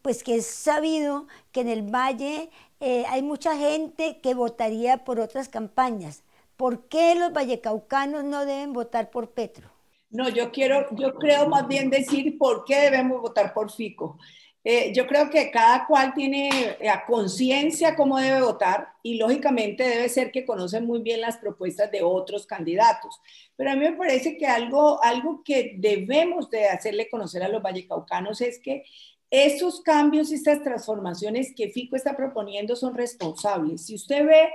pues 0.02 0.22
que 0.22 0.36
es 0.36 0.46
sabido 0.46 1.26
que 1.52 1.60
en 1.60 1.68
el 1.68 1.82
Valle 1.82 2.50
eh, 2.84 3.06
hay 3.08 3.22
mucha 3.22 3.56
gente 3.56 4.18
que 4.22 4.34
votaría 4.34 5.04
por 5.04 5.18
otras 5.18 5.48
campañas. 5.48 6.22
¿Por 6.56 6.86
qué 6.88 7.14
los 7.14 7.32
vallecaucanos 7.32 8.24
no 8.24 8.44
deben 8.44 8.74
votar 8.74 9.10
por 9.10 9.30
Petro? 9.30 9.70
No, 10.10 10.28
yo 10.28 10.52
quiero, 10.52 10.86
yo 10.94 11.14
creo 11.14 11.48
más 11.48 11.66
bien 11.66 11.88
decir 11.88 12.36
por 12.36 12.66
qué 12.66 12.82
debemos 12.82 13.22
votar 13.22 13.54
por 13.54 13.72
Fico. 13.72 14.18
Eh, 14.66 14.92
yo 14.94 15.06
creo 15.06 15.28
que 15.28 15.50
cada 15.50 15.86
cual 15.86 16.14
tiene 16.14 16.48
eh, 16.80 16.88
a 16.88 17.04
conciencia 17.04 17.96
cómo 17.96 18.18
debe 18.18 18.40
votar 18.40 18.88
y 19.02 19.16
lógicamente 19.16 19.82
debe 19.82 20.08
ser 20.08 20.30
que 20.30 20.46
conocen 20.46 20.86
muy 20.86 21.00
bien 21.00 21.20
las 21.20 21.36
propuestas 21.36 21.90
de 21.90 22.02
otros 22.02 22.46
candidatos. 22.46 23.20
Pero 23.56 23.70
a 23.70 23.76
mí 23.76 23.80
me 23.80 23.92
parece 23.92 24.38
que 24.38 24.46
algo, 24.46 25.02
algo 25.02 25.42
que 25.44 25.74
debemos 25.76 26.48
de 26.48 26.68
hacerle 26.68 27.10
conocer 27.10 27.42
a 27.42 27.48
los 27.48 27.62
vallecaucanos 27.62 28.40
es 28.40 28.58
que 28.58 28.84
estos 29.30 29.80
cambios 29.80 30.30
y 30.30 30.34
estas 30.34 30.62
transformaciones 30.62 31.52
que 31.56 31.70
FICO 31.70 31.96
está 31.96 32.16
proponiendo 32.16 32.76
son 32.76 32.94
responsables. 32.94 33.86
Si 33.86 33.94
usted 33.94 34.24
ve 34.24 34.48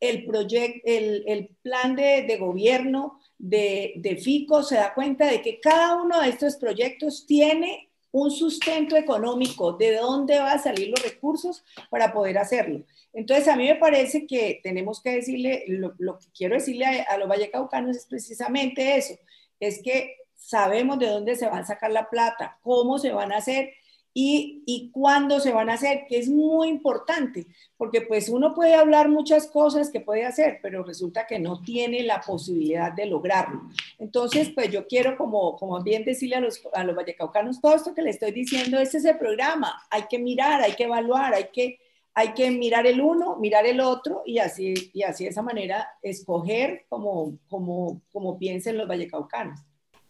el, 0.00 0.24
proyecto, 0.24 0.80
el, 0.84 1.24
el 1.26 1.48
plan 1.62 1.94
de, 1.94 2.22
de 2.22 2.36
gobierno 2.36 3.20
de, 3.38 3.94
de 3.96 4.16
FICO, 4.16 4.62
se 4.62 4.76
da 4.76 4.94
cuenta 4.94 5.26
de 5.26 5.42
que 5.42 5.60
cada 5.60 6.02
uno 6.02 6.20
de 6.20 6.30
estos 6.30 6.56
proyectos 6.56 7.26
tiene 7.26 7.88
un 8.14 8.30
sustento 8.30 8.96
económico, 8.96 9.72
de 9.72 9.96
dónde 9.96 10.38
van 10.38 10.56
a 10.56 10.62
salir 10.62 10.88
los 10.88 11.02
recursos 11.02 11.64
para 11.90 12.12
poder 12.12 12.38
hacerlo. 12.38 12.84
Entonces, 13.12 13.48
a 13.48 13.56
mí 13.56 13.66
me 13.66 13.74
parece 13.74 14.24
que 14.24 14.60
tenemos 14.62 15.02
que 15.02 15.16
decirle, 15.16 15.64
lo, 15.66 16.18
que 16.18 16.26
quiero 16.32 16.54
decirle 16.54 16.86
a, 16.86 17.02
a 17.12 17.18
los 17.18 17.28
vallecaucanos 17.28 17.96
es 17.96 18.06
precisamente 18.06 18.96
eso, 18.96 19.14
es 19.58 19.82
que 19.82 20.16
sabemos 20.36 20.98
de 20.98 21.08
dónde 21.08 21.34
se 21.34 21.46
va 21.46 21.58
a 21.58 21.66
sacar 21.66 21.90
la 21.90 22.08
plata, 22.08 22.58
cómo 22.62 22.98
se 22.98 23.10
van 23.10 23.32
a 23.32 23.38
hacer 23.38 23.72
y, 24.16 24.62
y 24.64 24.90
cuándo 24.92 25.40
se 25.40 25.52
van 25.52 25.68
a 25.68 25.74
hacer, 25.74 26.04
que 26.08 26.18
es 26.18 26.28
muy 26.28 26.68
importante, 26.68 27.48
porque 27.76 28.00
pues 28.00 28.28
uno 28.28 28.54
puede 28.54 28.74
hablar 28.74 29.08
muchas 29.08 29.48
cosas 29.48 29.90
que 29.90 30.00
puede 30.00 30.24
hacer, 30.24 30.60
pero 30.62 30.84
resulta 30.84 31.26
que 31.26 31.40
no 31.40 31.60
tiene 31.60 32.04
la 32.04 32.20
posibilidad 32.20 32.92
de 32.92 33.06
lograrlo. 33.06 33.62
Entonces, 33.98 34.50
pues 34.50 34.70
yo 34.70 34.86
quiero 34.86 35.16
como, 35.16 35.56
como 35.56 35.82
bien 35.82 36.04
decirle 36.04 36.36
a 36.36 36.40
los, 36.40 36.62
a 36.72 36.84
los 36.84 36.94
vallecaucanos, 36.94 37.60
todo 37.60 37.74
esto 37.74 37.92
que 37.92 38.02
le 38.02 38.10
estoy 38.10 38.30
diciendo, 38.30 38.78
este 38.78 38.98
es 38.98 39.04
el 39.04 39.18
programa, 39.18 39.82
hay 39.90 40.04
que 40.08 40.20
mirar, 40.20 40.62
hay 40.62 40.74
que 40.74 40.84
evaluar, 40.84 41.34
hay 41.34 41.48
que, 41.52 41.80
hay 42.14 42.34
que 42.34 42.52
mirar 42.52 42.86
el 42.86 43.00
uno, 43.00 43.36
mirar 43.36 43.66
el 43.66 43.80
otro 43.80 44.22
y 44.24 44.38
así, 44.38 44.92
y 44.92 45.02
así 45.02 45.24
de 45.24 45.30
esa 45.30 45.42
manera 45.42 45.88
escoger 46.02 46.84
como, 46.88 47.36
como, 47.48 48.00
como 48.12 48.38
piensen 48.38 48.78
los 48.78 48.86
vallecaucanos. 48.86 49.60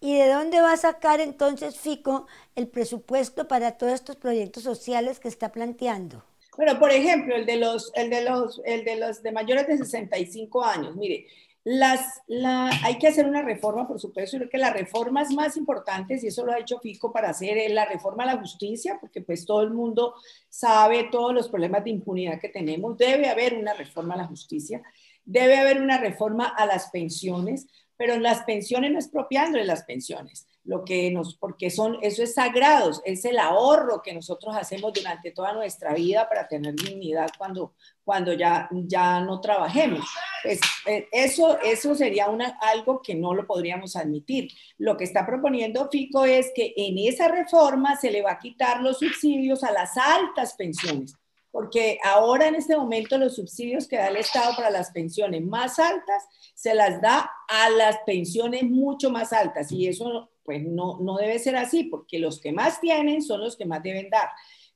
¿Y 0.04 0.18
de 0.18 0.28
dónde 0.28 0.60
va 0.60 0.74
a 0.74 0.76
sacar 0.76 1.22
entonces 1.22 1.80
FICO 1.80 2.26
el 2.56 2.68
presupuesto 2.68 3.48
para 3.48 3.78
todos 3.78 3.94
estos 3.94 4.16
proyectos 4.16 4.62
sociales 4.62 5.18
que 5.18 5.28
está 5.28 5.50
planteando? 5.50 6.22
Bueno, 6.58 6.78
por 6.78 6.90
ejemplo, 6.90 7.34
el 7.34 7.46
de 7.46 7.56
los, 7.56 7.90
el 7.94 8.10
de 8.10 8.20
los, 8.20 8.60
el 8.66 8.84
de 8.84 8.96
los 8.96 9.22
de 9.22 9.32
mayores 9.32 9.66
de 9.66 9.78
65 9.78 10.62
años. 10.62 10.94
Mire, 10.94 11.26
las, 11.64 12.20
la, 12.26 12.68
hay 12.84 12.98
que 12.98 13.08
hacer 13.08 13.24
una 13.24 13.40
reforma, 13.40 13.88
por 13.88 13.98
supuesto, 13.98 14.36
creo 14.36 14.50
que 14.50 14.58
las 14.58 14.74
reformas 14.74 15.30
más 15.32 15.56
importantes, 15.56 16.22
y 16.22 16.26
eso 16.26 16.44
lo 16.44 16.52
ha 16.52 16.58
hecho 16.58 16.80
FICO 16.80 17.10
para 17.10 17.30
hacer, 17.30 17.56
es 17.56 17.72
la 17.72 17.86
reforma 17.86 18.24
a 18.24 18.34
la 18.34 18.36
justicia, 18.36 18.98
porque 19.00 19.22
pues 19.22 19.46
todo 19.46 19.62
el 19.62 19.70
mundo 19.70 20.16
sabe 20.50 21.08
todos 21.10 21.32
los 21.32 21.48
problemas 21.48 21.82
de 21.82 21.90
impunidad 21.90 22.38
que 22.38 22.50
tenemos. 22.50 22.98
Debe 22.98 23.30
haber 23.30 23.54
una 23.54 23.72
reforma 23.72 24.12
a 24.12 24.18
la 24.18 24.26
justicia, 24.26 24.82
debe 25.24 25.56
haber 25.56 25.80
una 25.80 25.96
reforma 25.96 26.46
a 26.46 26.66
las 26.66 26.90
pensiones, 26.90 27.68
pero 27.96 28.18
las 28.18 28.42
pensiones 28.44 28.92
no 28.92 28.98
expropiándole 28.98 29.64
las 29.64 29.84
pensiones, 29.84 30.46
lo 30.64 30.84
que 30.84 31.10
nos, 31.10 31.36
porque 31.36 31.70
son, 31.70 31.98
eso 32.02 32.22
es 32.22 32.34
sagrado, 32.34 32.90
es 33.04 33.24
el 33.24 33.38
ahorro 33.38 34.02
que 34.02 34.14
nosotros 34.14 34.56
hacemos 34.56 34.92
durante 34.92 35.30
toda 35.30 35.52
nuestra 35.52 35.92
vida 35.94 36.28
para 36.28 36.48
tener 36.48 36.74
dignidad 36.74 37.30
cuando, 37.36 37.74
cuando 38.02 38.32
ya, 38.32 38.68
ya 38.72 39.20
no 39.20 39.40
trabajemos. 39.40 40.06
Pues, 40.42 40.60
eh, 40.86 41.06
eso, 41.12 41.58
eso 41.60 41.94
sería 41.94 42.28
una, 42.28 42.58
algo 42.60 43.02
que 43.02 43.14
no 43.14 43.34
lo 43.34 43.46
podríamos 43.46 43.96
admitir. 43.96 44.50
Lo 44.78 44.96
que 44.96 45.04
está 45.04 45.26
proponiendo 45.26 45.88
FICO 45.90 46.24
es 46.24 46.50
que 46.54 46.72
en 46.76 46.98
esa 46.98 47.28
reforma 47.28 47.96
se 47.96 48.10
le 48.10 48.22
va 48.22 48.32
a 48.32 48.38
quitar 48.38 48.80
los 48.80 48.98
subsidios 48.98 49.62
a 49.64 49.72
las 49.72 49.96
altas 49.96 50.54
pensiones 50.54 51.14
porque 51.54 52.00
ahora 52.02 52.48
en 52.48 52.56
este 52.56 52.76
momento 52.76 53.16
los 53.16 53.36
subsidios 53.36 53.86
que 53.86 53.96
da 53.96 54.08
el 54.08 54.16
Estado 54.16 54.56
para 54.56 54.70
las 54.70 54.90
pensiones 54.90 55.40
más 55.40 55.78
altas 55.78 56.24
se 56.52 56.74
las 56.74 57.00
da 57.00 57.30
a 57.46 57.70
las 57.70 57.98
pensiones 58.04 58.64
mucho 58.64 59.08
más 59.08 59.32
altas 59.32 59.70
y 59.70 59.86
eso 59.86 60.32
pues 60.42 60.64
no, 60.64 60.98
no 60.98 61.16
debe 61.16 61.38
ser 61.38 61.54
así 61.54 61.84
porque 61.84 62.18
los 62.18 62.40
que 62.40 62.50
más 62.50 62.80
tienen 62.80 63.22
son 63.22 63.40
los 63.40 63.56
que 63.56 63.66
más 63.66 63.84
deben 63.84 64.10
dar. 64.10 64.30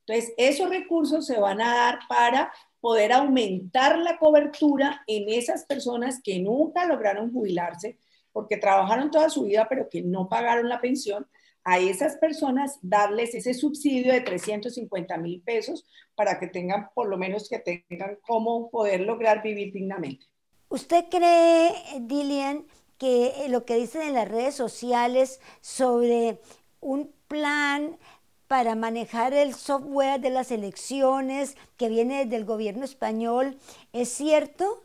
Entonces, 0.07 0.33
esos 0.37 0.71
recursos 0.71 1.27
se 1.27 1.41
van 1.41 1.61
a 1.61 1.75
dar 1.75 1.99
para 2.09 2.53
poder 2.81 3.13
aumentar 3.13 3.99
la 3.99 4.17
cobertura 4.17 5.03
en 5.09 5.29
esas 5.31 5.65
personas 5.65 6.21
que 6.23 6.39
nunca 6.39 6.87
lograron 6.87 7.33
jubilarse 7.33 7.99
porque 8.33 8.57
trabajaron 8.57 9.11
toda 9.11 9.31
su 9.31 9.47
vida 9.47 9.67
pero 9.69 9.89
que 9.89 10.03
no 10.03 10.29
pagaron 10.29 10.69
la 10.69 10.81
pensión 10.81 11.27
a 11.69 11.79
esas 11.79 12.17
personas 12.17 12.79
darles 12.81 13.35
ese 13.35 13.53
subsidio 13.53 14.15
de 14.15 14.23
350 14.23 15.19
mil 15.19 15.43
pesos 15.43 15.85
para 16.15 16.41
que 16.41 16.47
tengan, 16.47 16.89
por 16.95 17.11
lo 17.11 17.19
menos 17.19 17.47
que 17.47 17.59
tengan 17.59 18.17
cómo 18.27 18.71
poder 18.71 19.01
lograr 19.01 19.43
vivir 19.43 19.75
dignamente. 19.75 20.25
¿Usted 20.71 21.05
cree, 21.11 21.75
Dilian, 22.01 22.65
que 22.97 23.35
lo 23.51 23.67
que 23.67 23.77
dicen 23.77 24.01
en 24.01 24.15
las 24.15 24.29
redes 24.29 24.55
sociales 24.55 25.43
sobre 25.61 26.41
un 26.81 27.13
plan 27.29 27.99
para 28.47 28.75
manejar 28.75 29.35
el 29.35 29.53
software 29.53 30.21
de 30.23 30.31
las 30.31 30.51
elecciones 30.51 31.55
que 31.77 31.91
viene 31.91 32.25
del 32.25 32.47
gobierno 32.47 32.87
español 32.87 33.59
es 33.93 34.09
cierto 34.09 34.85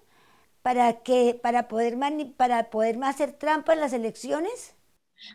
para 0.62 1.02
que 1.02 1.40
para 1.42 1.70
poder 1.70 1.98
para 2.36 2.70
poder 2.70 3.02
hacer 3.06 3.32
trampa 3.32 3.72
en 3.72 3.80
las 3.80 3.94
elecciones? 3.94 4.76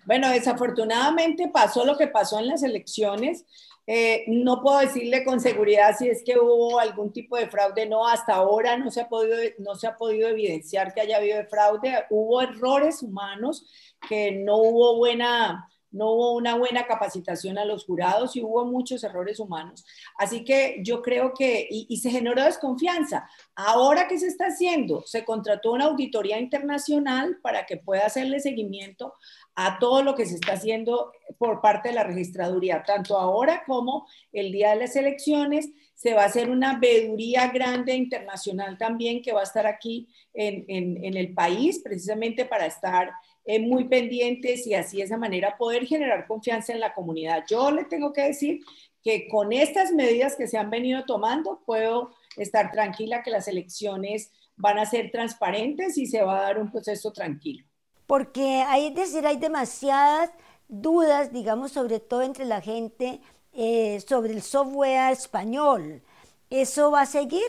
Bueno, 0.04 0.30
desafortunadamente 0.30 1.49
pasó 1.49 1.85
lo 1.85 1.97
que 1.97 2.07
pasó 2.09 2.38
en 2.38 2.49
las 2.49 2.62
elecciones. 2.62 3.45
Eh, 3.90 4.25
no 4.26 4.61
puedo 4.61 4.80
decirle 4.80 5.25
con 5.25 5.40
seguridad 5.40 5.97
si 5.99 6.09
es 6.09 6.23
que 6.23 6.38
hubo 6.38 6.78
algún 6.78 7.11
tipo 7.12 7.37
de 7.38 7.49
fraude. 7.49 7.87
No, 7.87 8.07
hasta 8.07 8.35
ahora 8.35 8.76
no 8.76 8.90
se 8.90 9.00
ha 9.00 9.09
podido, 9.09 9.37
no 9.59 9.75
se 9.76 9.87
ha 9.87 9.97
podido 9.97 10.28
evidenciar 10.28 10.92
que 10.92 11.00
haya 11.00 11.16
habido 11.16 11.42
fraude. 11.47 12.04
Hubo 12.11 12.42
errores 12.42 13.02
humanos, 13.02 13.66
que 14.09 14.33
no 14.33 14.59
hubo 14.59 14.97
buena, 14.99 15.68
no 15.90 16.11
hubo 16.12 16.35
una 16.35 16.54
buena 16.57 16.87
capacitación 16.87 17.59
a 17.59 17.64
los 17.64 17.85
jurados 17.85 18.37
y 18.37 18.42
hubo 18.42 18.64
muchos 18.64 19.02
errores 19.04 19.40
humanos. 19.40 19.85
Así 20.16 20.45
que 20.45 20.80
yo 20.83 21.02
creo 21.02 21.33
que, 21.33 21.66
y, 21.71 21.97
se 21.99 22.11
generó 22.11 22.42
desconfianza. 22.45 23.28
Ahora, 23.54 24.07
¿qué 24.09 24.18
se 24.18 24.26
está 24.26 24.47
haciendo? 24.47 25.02
Se 25.07 25.25
contrató 25.25 25.73
una 25.73 25.87
auditoría 25.87 26.38
internacional 26.38 27.38
para 27.42 27.66
que 27.66 27.76
pueda 27.76 28.07
hacerle 28.07 28.40
seguimiento 28.40 29.14
a 29.54 29.78
todo 29.78 30.02
lo 30.02 30.14
que 30.14 30.26
se 30.26 30.37
está 30.37 30.52
haciendo 30.52 31.12
por 31.37 31.61
parte 31.61 31.88
de 31.88 31.95
la 31.95 32.04
registraduría, 32.04 32.85
tanto 32.87 33.18
ahora 33.18 33.64
como 33.66 34.07
el 34.33 34.52
día 34.52 34.71
de 34.71 34.76
las 34.76 34.95
elecciones. 34.95 35.71
Se 35.95 36.14
va 36.14 36.23
a 36.23 36.26
hacer 36.26 36.49
una 36.49 36.78
veeduría 36.78 37.49
grande 37.49 37.95
internacional 37.95 38.78
también 38.78 39.21
que 39.21 39.33
va 39.33 39.40
a 39.40 39.45
estar 39.45 39.66
aquí 39.66 40.09
en, 40.33 41.16
el 41.16 41.35
país, 41.35 41.80
precisamente 41.83 42.45
para 42.45 42.66
estar 42.66 43.11
eh, 43.49 43.59
muy 43.59 43.88
pendientes 43.88 44.64
y 44.69 44.75
así 44.75 44.99
de 44.99 45.02
esa 45.02 45.17
manera 45.17 45.57
poder 45.59 45.87
generar 45.87 46.28
confianza 46.28 46.73
en 46.73 46.78
la 46.78 46.95
comunidad. 46.95 47.43
Yo 47.49 47.73
le 47.73 47.85
tengo 47.85 48.12
que 48.12 48.23
decir 48.23 48.61
que 49.02 49.26
con 49.26 49.52
estas 49.52 49.90
medidas 49.90 50.37
que 50.37 50.47
se 50.47 50.59
han 50.59 50.71
venido 50.71 51.05
tomando, 51.05 51.62
puedo 51.67 52.12
estar 52.37 52.71
tranquila 52.71 53.25
que 53.25 53.33
las 53.33 53.49
elecciones 53.49 54.31
van 54.55 54.78
a 54.78 54.87
ser 54.87 55.11
transparentes 55.11 55.99
y 55.99 56.07
se 56.07 56.23
va 56.23 56.38
a 56.38 56.43
dar 56.43 56.59
un 56.61 56.71
proceso 56.71 57.12
tranquilo 57.12 57.69
porque 58.09 58.64
hay, 58.67 58.90
decir, 58.95 59.26
hay 59.26 59.37
demasiadas 59.37 60.31
dudas, 60.67 61.31
digamos, 61.31 61.73
sobre 61.73 62.00
todo 62.00 62.23
entre 62.23 62.47
la 62.47 62.62
gente, 62.62 63.21
eh, 63.52 64.00
sobre 64.00 64.33
el 64.33 64.40
software 64.40 65.12
español. 65.12 66.02
¿Eso 66.49 66.90
va 66.90 67.02
a 67.02 67.07
seguir? 67.07 67.45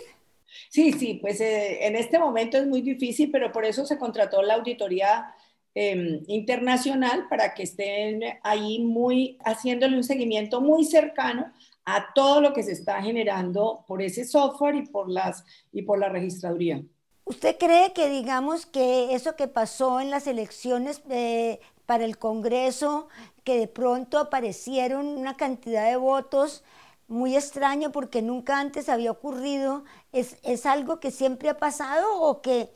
Sí, 0.70 0.92
sí, 0.92 1.14
pues 1.22 1.40
eh, 1.40 1.88
en 1.88 1.96
este 1.96 2.20
momento 2.20 2.58
es 2.58 2.68
muy 2.68 2.82
difícil, 2.82 3.32
pero 3.32 3.54
por 3.54 3.64
eso 3.64 3.86
se 3.86 3.98
contrató 3.98 4.42
la 4.42 4.56
auditoría 4.56 5.34
em, 5.76 6.24
internacional 6.28 7.28
para 7.30 7.54
que 7.54 7.64
estén 7.64 8.22
ahí 8.44 8.80
muy 8.80 9.38
haciéndole 9.46 9.96
un 9.96 10.04
seguimiento 10.04 10.62
muy 10.62 10.86
cercano 10.86 11.52
a 11.86 12.14
todo 12.14 12.42
lo 12.42 12.54
que 12.54 12.64
se 12.64 12.74
está 12.74 13.02
generando 13.02 13.84
por 13.88 14.02
ese 14.02 14.26
software 14.26 14.76
y 14.76 14.86
por 14.86 15.10
las 15.10 15.44
y 15.72 15.82
por 15.82 16.00
la 16.00 16.10
registraduría. 16.10 16.84
¿Usted 17.26 17.58
cree 17.58 17.94
que 17.94 18.10
digamos 18.10 18.66
que 18.66 19.14
eso 19.14 19.36
que 19.36 19.48
pasó 19.48 20.00
en 20.00 20.10
las 20.10 20.26
elecciones 20.26 21.02
eh, 21.10 21.60
para 21.86 22.06
el 22.06 22.18
Congreso, 22.18 23.08
que 23.44 23.60
de 23.60 23.68
pronto 23.68 24.18
aparecieron 24.18 25.08
una 25.08 25.36
cantidad 25.38 25.88
de 25.88 25.96
votos 25.96 26.64
muy 27.08 27.36
extraño 27.36 27.92
porque 27.92 28.22
nunca 28.22 28.60
antes 28.60 28.90
había 28.90 29.12
ocurrido, 29.12 29.84
¿es, 30.12 30.38
es 30.44 30.66
algo 30.66 31.00
que 31.00 31.12
siempre 31.12 31.50
ha 31.50 31.58
pasado 31.58 32.22
o 32.22 32.42
que, 32.42 32.70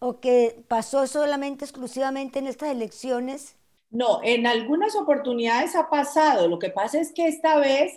o 0.00 0.18
que 0.18 0.64
pasó 0.66 1.06
solamente 1.06 1.64
exclusivamente 1.64 2.40
en 2.40 2.48
estas 2.48 2.70
elecciones? 2.70 3.56
No, 3.90 4.20
en 4.22 4.46
algunas 4.46 4.96
oportunidades 4.96 5.76
ha 5.76 5.88
pasado. 5.88 6.48
Lo 6.48 6.58
que 6.58 6.70
pasa 6.70 7.00
es 7.00 7.12
que 7.12 7.28
esta 7.28 7.58
vez 7.58 7.92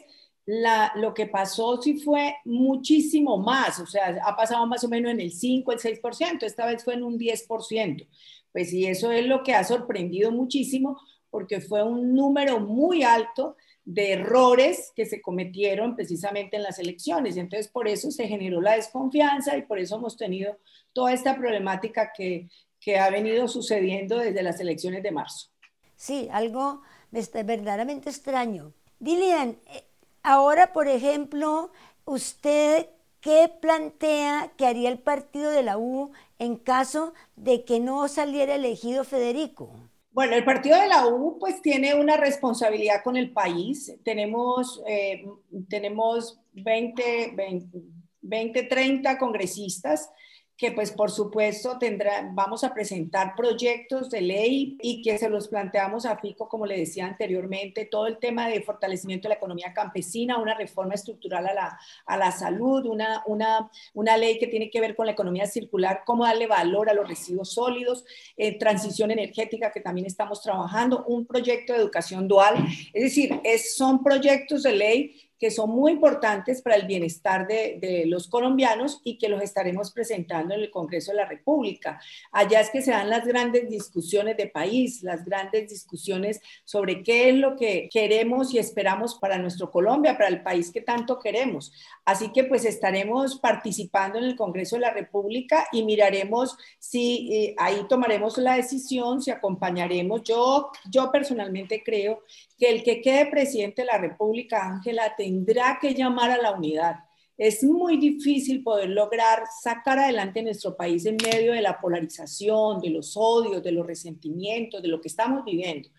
la, 0.45 0.91
lo 0.95 1.13
que 1.13 1.27
pasó 1.27 1.81
sí 1.81 1.99
fue 1.99 2.35
muchísimo 2.45 3.37
más, 3.37 3.79
o 3.79 3.85
sea, 3.85 4.19
ha 4.25 4.35
pasado 4.35 4.67
más 4.67 4.83
o 4.83 4.89
menos 4.89 5.11
en 5.11 5.21
el 5.21 5.31
5, 5.31 5.71
el 5.71 5.79
6%, 5.79 6.43
esta 6.43 6.65
vez 6.65 6.83
fue 6.83 6.95
en 6.95 7.03
un 7.03 7.17
10%. 7.17 8.07
Pues 8.51 8.73
y 8.73 8.85
eso 8.85 9.11
es 9.11 9.25
lo 9.25 9.41
que 9.43 9.53
ha 9.53 9.63
sorprendido 9.63 10.31
muchísimo 10.31 10.99
porque 11.29 11.61
fue 11.61 11.81
un 11.83 12.13
número 12.13 12.59
muy 12.59 13.03
alto 13.03 13.55
de 13.85 14.13
errores 14.13 14.91
que 14.95 15.05
se 15.05 15.21
cometieron 15.21 15.95
precisamente 15.95 16.55
en 16.55 16.63
las 16.63 16.79
elecciones. 16.79 17.37
Entonces, 17.37 17.67
por 17.67 17.87
eso 17.87 18.11
se 18.11 18.27
generó 18.27 18.61
la 18.61 18.75
desconfianza 18.75 19.57
y 19.57 19.63
por 19.63 19.79
eso 19.79 19.97
hemos 19.97 20.15
tenido 20.15 20.57
toda 20.93 21.13
esta 21.13 21.35
problemática 21.35 22.11
que, 22.15 22.47
que 22.79 22.97
ha 22.97 23.09
venido 23.09 23.47
sucediendo 23.47 24.17
desde 24.17 24.43
las 24.43 24.59
elecciones 24.59 25.03
de 25.03 25.11
marzo. 25.11 25.49
Sí, 25.95 26.27
algo 26.31 26.81
verdaderamente 27.11 28.09
extraño. 28.09 28.73
Dilian, 28.99 29.57
eh, 29.67 29.83
ahora, 30.23 30.73
por 30.73 30.87
ejemplo, 30.87 31.71
usted, 32.05 32.87
¿qué 33.19 33.51
plantea 33.61 34.51
que 34.57 34.65
haría 34.65 34.89
el 34.89 34.99
partido 34.99 35.51
de 35.51 35.63
la 35.63 35.77
U 35.77 36.11
en 36.39 36.55
caso 36.55 37.13
de 37.35 37.63
que 37.63 37.79
no 37.79 38.07
saliera 38.07 38.55
elegido 38.55 39.03
Federico? 39.03 39.71
Bueno, 40.13 40.35
el 40.35 40.45
partido 40.45 40.79
de 40.79 40.87
la 40.87 41.07
U 41.07 41.39
pues 41.39 41.59
tiene 41.63 41.95
una 41.95 42.17
responsabilidad 42.17 43.03
con 43.03 43.17
el 43.17 43.31
país. 43.31 43.97
Tenemos, 44.03 44.79
eh, 44.87 45.25
tenemos 45.67 46.39
20, 46.53 47.33
20, 47.35 47.79
20, 48.21 48.63
30 48.63 49.17
congresistas 49.17 50.11
que 50.57 50.71
pues 50.71 50.91
por 50.91 51.09
supuesto 51.09 51.77
tendrá, 51.79 52.29
vamos 52.31 52.63
a 52.63 52.73
presentar 52.73 53.35
proyectos 53.35 54.09
de 54.09 54.21
ley 54.21 54.77
y 54.81 55.01
que 55.01 55.17
se 55.17 55.29
los 55.29 55.47
planteamos 55.47 56.05
a 56.05 56.17
FICO, 56.17 56.47
como 56.47 56.65
le 56.65 56.77
decía 56.77 57.05
anteriormente, 57.05 57.85
todo 57.85 58.07
el 58.07 58.17
tema 58.19 58.47
de 58.47 58.61
fortalecimiento 58.61 59.27
de 59.27 59.29
la 59.29 59.37
economía 59.37 59.73
campesina, 59.73 60.37
una 60.37 60.53
reforma 60.53 60.93
estructural 60.93 61.47
a 61.47 61.53
la, 61.53 61.79
a 62.05 62.17
la 62.17 62.31
salud, 62.31 62.85
una, 62.85 63.23
una, 63.25 63.69
una 63.93 64.17
ley 64.17 64.37
que 64.37 64.47
tiene 64.47 64.69
que 64.69 64.79
ver 64.79 64.95
con 64.95 65.07
la 65.07 65.13
economía 65.13 65.47
circular, 65.47 66.03
cómo 66.05 66.25
darle 66.25 66.47
valor 66.47 66.89
a 66.89 66.93
los 66.93 67.07
residuos 67.07 67.53
sólidos, 67.53 68.05
eh, 68.37 68.57
transición 68.57 69.09
energética 69.09 69.71
que 69.71 69.81
también 69.81 70.05
estamos 70.05 70.41
trabajando, 70.41 71.03
un 71.07 71.25
proyecto 71.25 71.73
de 71.73 71.79
educación 71.79 72.27
dual, 72.27 72.55
es 72.93 73.03
decir, 73.03 73.39
es, 73.43 73.75
son 73.75 74.03
proyectos 74.03 74.63
de 74.63 74.73
ley 74.73 75.29
que 75.39 75.51
son 75.51 75.69
muy 75.71 75.91
importantes 75.91 76.61
para 76.61 76.75
el 76.75 76.87
bienestar 76.87 77.47
de, 77.47 78.03
los 78.07 78.27
colombianos 78.27 79.01
y 79.03 79.17
que 79.17 79.29
los 79.29 79.41
estaremos 79.41 79.91
presentando 79.91 80.53
en 80.53 80.61
el 80.61 80.71
Congreso 80.71 81.11
de 81.11 81.17
la 81.17 81.25
República. 81.25 81.99
Allá 82.31 82.61
es 82.61 82.69
que 82.69 82.81
se 82.81 82.91
dan 82.91 83.09
las 83.09 83.25
grandes 83.25 83.69
discusiones 83.69 84.37
de 84.37 84.47
país, 84.47 85.03
las 85.03 85.25
grandes 85.25 85.69
discusiones 85.69 86.39
sobre 86.63 87.03
qué 87.03 87.29
es 87.29 87.35
lo 87.35 87.55
que 87.55 87.89
queremos 87.91 88.53
y 88.53 88.57
esperamos 88.57 89.15
para 89.15 89.37
nuestro 89.37 89.71
Colombia, 89.71 90.17
para 90.17 90.29
el 90.29 90.43
país 90.43 90.71
que 90.71 90.81
tanto 90.81 91.19
queremos. 91.19 91.73
Así 92.05 92.31
que 92.31 92.43
pues 92.43 92.65
estaremos 92.65 93.39
participando 93.39 94.17
en 94.17 94.25
el 94.25 94.35
Congreso 94.35 94.75
de 94.75 94.81
la 94.81 94.93
República 94.93 95.67
y 95.71 95.83
miraremos 95.83 96.57
si 96.79 97.29
eh, 97.33 97.55
ahí 97.57 97.85
tomaremos 97.89 98.37
la 98.37 98.55
decisión, 98.55 99.21
si 99.21 99.31
acompañaremos. 99.31 100.23
Yo, 100.23 100.71
yo 100.89 101.11
personalmente 101.11 101.83
creo 101.83 102.23
que 102.57 102.69
el 102.69 102.83
que 102.83 103.01
quede 103.01 103.27
presidente 103.27 103.81
de 103.81 103.87
la 103.87 103.97
República, 103.97 104.67
Ángela, 104.67 105.13
tendrá 105.15 105.79
que 105.81 105.93
llamar 105.93 106.31
a 106.31 106.41
la 106.41 106.51
unidad. 106.51 106.95
Es 107.37 107.63
muy 107.63 107.97
difícil 107.97 108.61
poder 108.61 108.89
lograr 108.89 109.43
sacar 109.61 109.97
adelante 109.97 110.43
nuestro 110.43 110.77
país 110.77 111.05
en 111.05 111.17
medio 111.17 111.53
de 111.53 111.61
la 111.61 111.79
polarización, 111.79 112.79
de 112.79 112.91
los 112.91 113.17
odios, 113.17 113.63
de 113.63 113.71
los 113.71 113.87
resentimientos, 113.87 114.81
de 114.81 114.87
lo 114.87 115.01
que 115.01 115.07
estamos 115.07 115.43
viviendo. 115.43 115.89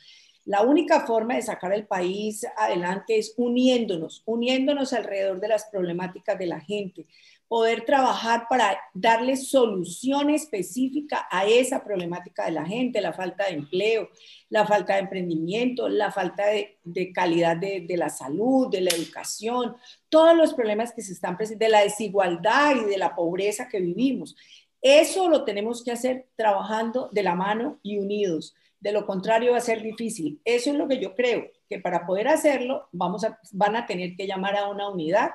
La 0.44 0.62
única 0.62 1.06
forma 1.06 1.36
de 1.36 1.42
sacar 1.42 1.72
el 1.72 1.86
país 1.86 2.46
adelante 2.56 3.18
es 3.18 3.32
uniéndonos, 3.38 4.22
uniéndonos 4.26 4.92
alrededor 4.92 5.40
de 5.40 5.48
las 5.48 5.64
problemáticas 5.66 6.38
de 6.38 6.46
la 6.46 6.60
gente, 6.60 7.06
poder 7.48 7.84
trabajar 7.84 8.46
para 8.48 8.78
darle 8.94 9.36
solución 9.36 10.30
específica 10.30 11.26
a 11.30 11.46
esa 11.46 11.84
problemática 11.84 12.46
de 12.46 12.52
la 12.52 12.64
gente, 12.64 13.00
la 13.00 13.12
falta 13.12 13.44
de 13.44 13.52
empleo, 13.52 14.08
la 14.48 14.66
falta 14.66 14.94
de 14.94 15.00
emprendimiento, 15.00 15.88
la 15.88 16.10
falta 16.10 16.44
de, 16.46 17.12
calidad 17.12 17.56
de, 17.56 17.86
la 17.96 18.08
salud, 18.08 18.70
de 18.70 18.80
la 18.80 18.90
educación, 18.90 19.76
todos 20.08 20.36
los 20.36 20.54
problemas 20.54 20.92
que 20.92 21.02
se 21.02 21.12
están 21.12 21.36
presentes, 21.36 21.66
de 21.66 21.72
la 21.72 21.82
desigualdad 21.82 22.76
y 22.76 22.84
de 22.84 22.98
la 22.98 23.14
pobreza 23.14 23.68
que 23.68 23.80
vivimos. 23.80 24.34
Eso 24.80 25.28
lo 25.28 25.44
tenemos 25.44 25.82
que 25.82 25.92
hacer 25.92 26.28
trabajando 26.36 27.08
de 27.12 27.22
la 27.22 27.34
mano 27.34 27.78
y 27.82 27.98
unidos. 27.98 28.54
De 28.80 28.92
lo 28.92 29.06
contrario 29.06 29.52
va 29.52 29.58
a 29.58 29.62
ser 29.62 29.80
difícil. 29.82 30.40
Eso 30.44 30.70
es 30.70 30.76
lo 30.76 30.88
que 30.88 30.98
yo 30.98 31.14
creo, 31.14 31.50
que 31.68 31.78
para 31.78 32.06
poder 32.06 32.28
hacerlo 32.28 32.88
vamos 32.92 33.24
a, 33.24 33.38
van 33.52 33.76
a 33.76 33.86
tener 33.86 34.14
que 34.16 34.26
llamar 34.26 34.56
a 34.56 34.68
una 34.68 34.88
unidad 34.88 35.30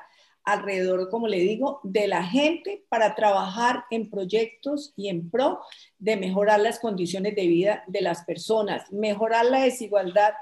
alrededor, 0.52 1.10
como 1.10 1.28
le 1.28 1.40
digo, 1.40 1.80
de 1.84 2.08
la 2.08 2.24
gente 2.24 2.86
para 2.90 3.16
trabajar 3.16 3.86
en 3.90 4.10
proyectos 4.10 4.94
y 4.96 5.10
en 5.10 5.30
pro 5.30 5.60
de 5.98 6.18
mejorar 6.18 6.60
las 6.60 6.80
condiciones 6.80 7.36
de 7.36 7.48
vida 7.48 7.84
de 7.88 8.02
las 8.02 8.24
personas, 8.24 8.92
mejorar 8.92 9.46
la 9.46 9.62
desigualdad, 9.62 10.34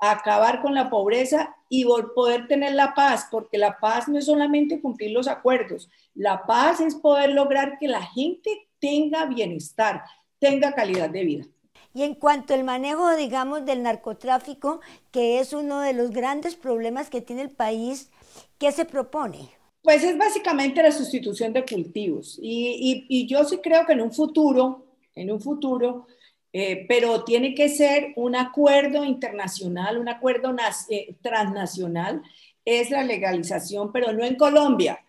acabar 0.00 0.62
con 0.62 0.74
la 0.74 0.88
pobreza 0.88 1.54
y 1.68 1.84
poder 2.14 2.48
tener 2.48 2.72
la 2.72 2.94
paz, 2.94 3.28
porque 3.30 3.58
la 3.58 3.78
paz 3.78 4.08
no 4.08 4.18
es 4.18 4.26
solamente 4.26 4.80
cumplir 4.80 5.12
los 5.12 5.28
acuerdos, 5.28 5.90
la 6.14 6.46
paz 6.46 6.80
es 6.80 6.94
poder 6.94 7.30
lograr 7.30 7.78
que 7.78 7.86
la 7.86 8.02
gente 8.02 8.68
tenga 8.80 9.26
bienestar, 9.26 10.02
tenga 10.38 10.72
calidad 10.72 11.10
de 11.10 11.24
vida. 11.24 11.44
Y 11.92 12.04
en 12.04 12.14
cuanto 12.14 12.54
al 12.54 12.62
manejo, 12.62 13.16
digamos, 13.16 13.66
del 13.66 13.82
narcotráfico, 13.82 14.80
que 15.10 15.40
es 15.40 15.52
uno 15.52 15.80
de 15.80 15.92
los 15.92 16.12
grandes 16.12 16.54
problemas 16.54 17.10
que 17.10 17.20
tiene 17.20 17.42
el 17.42 17.50
país, 17.50 18.10
¿Qué 18.58 18.72
se 18.72 18.84
propone? 18.84 19.48
Pues 19.82 20.04
es 20.04 20.16
básicamente 20.18 20.82
la 20.82 20.92
sustitución 20.92 21.52
de 21.52 21.64
cultivos. 21.64 22.38
Y, 22.40 23.26
yo 23.26 23.44
sí 23.44 23.58
creo 23.58 23.86
que 23.86 23.92
en 23.94 24.02
un 24.02 24.12
futuro, 24.12 24.86
en 25.14 25.30
un 25.30 25.40
futuro, 25.40 26.06
eh, 26.52 26.84
pero 26.88 27.24
tiene 27.24 27.54
que 27.54 27.68
ser 27.68 28.12
un 28.16 28.36
acuerdo 28.36 29.04
internacional, 29.04 29.98
un 29.98 30.08
acuerdo 30.08 30.54
eh, 30.90 31.16
transnacional, 31.22 32.22
es 32.64 32.90
la 32.90 33.04
legalización, 33.04 33.90
pero 33.92 34.12
no 34.12 34.24
en 34.24 34.36
Colombia. 34.36 35.04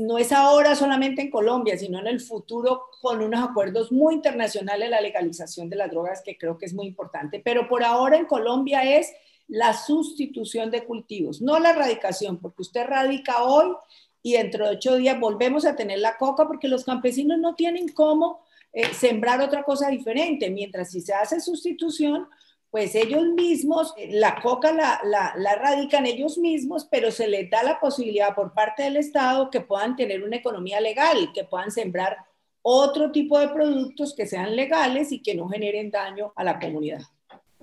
No 0.00 0.18
es 0.18 0.32
ahora 0.32 0.74
solamente 0.74 1.22
en 1.22 1.30
Colombia, 1.30 1.78
sino 1.78 2.00
en 2.00 2.08
el 2.08 2.20
futuro 2.20 2.86
con 3.00 3.22
unos 3.22 3.48
acuerdos 3.48 3.92
muy 3.92 4.14
internacionales 4.14 4.90
la 4.90 5.00
legalización 5.00 5.70
de 5.70 5.76
las 5.76 5.90
drogas, 5.90 6.20
que 6.24 6.36
creo 6.36 6.58
que 6.58 6.66
es 6.66 6.74
muy 6.74 6.88
importante. 6.88 7.40
Pero 7.44 7.68
por 7.68 7.84
ahora 7.84 8.16
en 8.16 8.24
Colombia 8.24 8.82
es 8.82 9.12
la 9.48 9.74
sustitución 9.74 10.70
de 10.70 10.84
cultivos, 10.84 11.42
no 11.42 11.58
la 11.58 11.70
erradicación, 11.70 12.38
porque 12.38 12.62
usted 12.62 12.86
radica 12.86 13.44
hoy 13.44 13.74
y 14.22 14.34
dentro 14.34 14.66
de 14.66 14.76
ocho 14.76 14.96
días 14.96 15.18
volvemos 15.18 15.64
a 15.66 15.76
tener 15.76 15.98
la 15.98 16.16
coca 16.16 16.46
porque 16.46 16.68
los 16.68 16.84
campesinos 16.84 17.38
no 17.38 17.54
tienen 17.54 17.88
cómo 17.88 18.40
eh, 18.72 18.94
sembrar 18.94 19.40
otra 19.40 19.64
cosa 19.64 19.88
diferente, 19.88 20.48
mientras 20.50 20.90
si 20.90 21.00
se 21.00 21.12
hace 21.12 21.40
sustitución, 21.40 22.28
pues 22.70 22.94
ellos 22.94 23.24
mismos, 23.36 23.92
eh, 23.98 24.08
la 24.12 24.40
coca 24.40 24.72
la, 24.72 24.98
la, 25.04 25.34
la 25.36 25.56
radican 25.56 26.06
ellos 26.06 26.38
mismos, 26.38 26.86
pero 26.90 27.10
se 27.10 27.28
les 27.28 27.50
da 27.50 27.62
la 27.62 27.78
posibilidad 27.78 28.34
por 28.34 28.54
parte 28.54 28.84
del 28.84 28.96
Estado 28.96 29.50
que 29.50 29.60
puedan 29.60 29.94
tener 29.94 30.22
una 30.22 30.36
economía 30.36 30.80
legal, 30.80 31.32
que 31.34 31.44
puedan 31.44 31.70
sembrar 31.70 32.16
otro 32.62 33.12
tipo 33.12 33.38
de 33.38 33.48
productos 33.48 34.14
que 34.14 34.26
sean 34.26 34.56
legales 34.56 35.12
y 35.12 35.20
que 35.20 35.34
no 35.34 35.48
generen 35.48 35.90
daño 35.90 36.32
a 36.34 36.44
la 36.44 36.58
comunidad. 36.58 37.02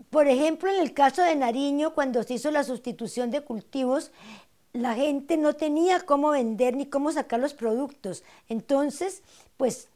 Por 0.09 0.27
ejemplo, 0.27 0.69
en 0.71 0.81
el 0.81 0.93
caso 0.93 1.21
de 1.21 1.35
Nariño, 1.35 1.93
cuando 1.93 2.23
se 2.23 2.35
hizo 2.35 2.49
la 2.51 2.63
sustitución 2.63 3.29
de 3.29 3.41
cultivos, 3.41 4.11
la 4.73 4.95
gente 4.95 5.37
no 5.37 5.53
tenía 5.53 5.99
cómo 6.01 6.31
vender 6.31 6.75
ni 6.75 6.87
cómo 6.87 7.11
sacar 7.11 7.39
los 7.39 7.53
productos. 7.53 8.23
Entonces, 8.47 9.23
pues, 9.57 9.89